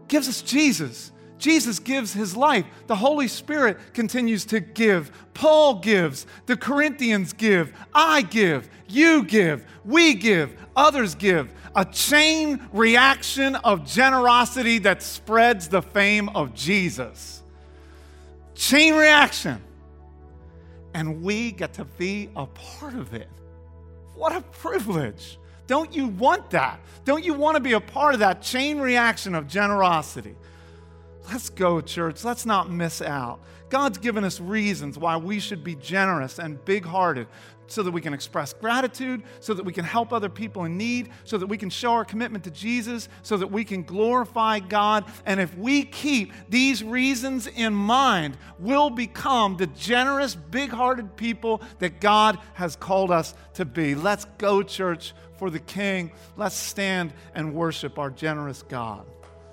gives 0.08 0.28
us 0.28 0.42
Jesus. 0.42 1.12
Jesus 1.38 1.80
gives 1.80 2.14
his 2.14 2.36
life. 2.36 2.66
The 2.88 2.96
Holy 2.96 3.28
Spirit 3.28 3.78
continues 3.94 4.46
to 4.46 4.60
give. 4.60 5.12
Paul 5.34 5.76
gives. 5.76 6.26
The 6.46 6.58
Corinthians 6.58 7.34
give. 7.34 7.74
I 7.94 8.24
give. 8.24 8.70
You 8.88 9.24
give. 9.24 9.66
We 9.86 10.14
give. 10.14 10.58
Others 10.76 11.16
give 11.16 11.52
a 11.78 11.86
chain 11.86 12.60
reaction 12.74 13.56
of 13.56 13.86
generosity 13.86 14.80
that 14.80 15.04
spreads 15.04 15.68
the 15.68 15.82
fame 15.82 16.28
of 16.30 16.56
Jesus. 16.56 17.44
Chain 18.56 18.96
reaction. 18.96 19.62
And 20.96 21.22
we 21.22 21.52
get 21.52 21.74
to 21.74 21.86
be 21.86 22.30
a 22.36 22.48
part 22.48 22.96
of 22.96 23.14
it. 23.14 23.30
What 24.16 24.36
a 24.36 24.42
privilege. 24.42 25.38
Don't 25.68 25.94
you 25.94 26.08
want 26.08 26.50
that? 26.50 26.80
Don't 27.06 27.24
you 27.24 27.36
want 27.36 27.56
to 27.56 27.62
be 27.62 27.74
a 27.74 27.80
part 27.80 28.16
of 28.16 28.22
that 28.22 28.42
chain 28.42 28.80
reaction 28.80 29.36
of 29.36 29.48
generosity? 29.48 30.36
Let's 31.28 31.50
go, 31.50 31.82
church. 31.82 32.24
Let's 32.24 32.46
not 32.46 32.72
miss 32.72 33.02
out. 33.02 33.42
God's 33.70 33.98
given 33.98 34.24
us 34.24 34.40
reasons 34.40 34.98
why 34.98 35.18
we 35.18 35.40
should 35.40 35.64
be 35.64 35.76
generous 35.76 36.40
and 36.40 36.64
big 36.64 36.86
hearted 36.86 37.28
so 37.68 37.84
that 37.84 37.92
we 37.92 38.00
can 38.00 38.14
express 38.14 38.54
gratitude, 38.54 39.24
so 39.42 39.54
that 39.54 39.66
we 39.66 39.74
can 39.74 39.84
help 39.84 40.14
other 40.14 40.30
people 40.30 40.64
in 40.64 40.78
need, 40.78 41.10
so 41.26 41.38
that 41.38 41.48
we 41.48 41.58
can 41.58 41.70
show 41.70 41.92
our 41.92 42.06
commitment 42.06 42.46
to 42.46 42.52
Jesus, 42.52 43.10
so 43.24 43.36
that 43.36 43.52
we 43.52 43.66
can 43.66 43.84
glorify 43.84 44.60
God. 44.60 45.04
And 45.26 45.40
if 45.42 45.56
we 45.58 45.84
keep 45.84 46.32
these 46.48 46.82
reasons 46.82 47.48
in 47.48 47.74
mind, 47.74 48.38
we'll 48.58 48.90
become 48.90 49.58
the 49.58 49.68
generous, 49.68 50.34
big 50.34 50.70
hearted 50.70 51.18
people 51.18 51.62
that 51.80 52.00
God 52.00 52.40
has 52.54 52.78
called 52.78 53.12
us 53.12 53.34
to 53.56 53.66
be. 53.66 53.96
Let's 53.96 54.26
go, 54.38 54.64
church, 54.64 55.14
for 55.38 55.50
the 55.50 55.60
King. 55.60 56.12
Let's 56.38 56.56
stand 56.56 57.14
and 57.36 57.54
worship 57.54 58.00
our 58.00 58.10
generous 58.10 58.64
God. 58.64 59.06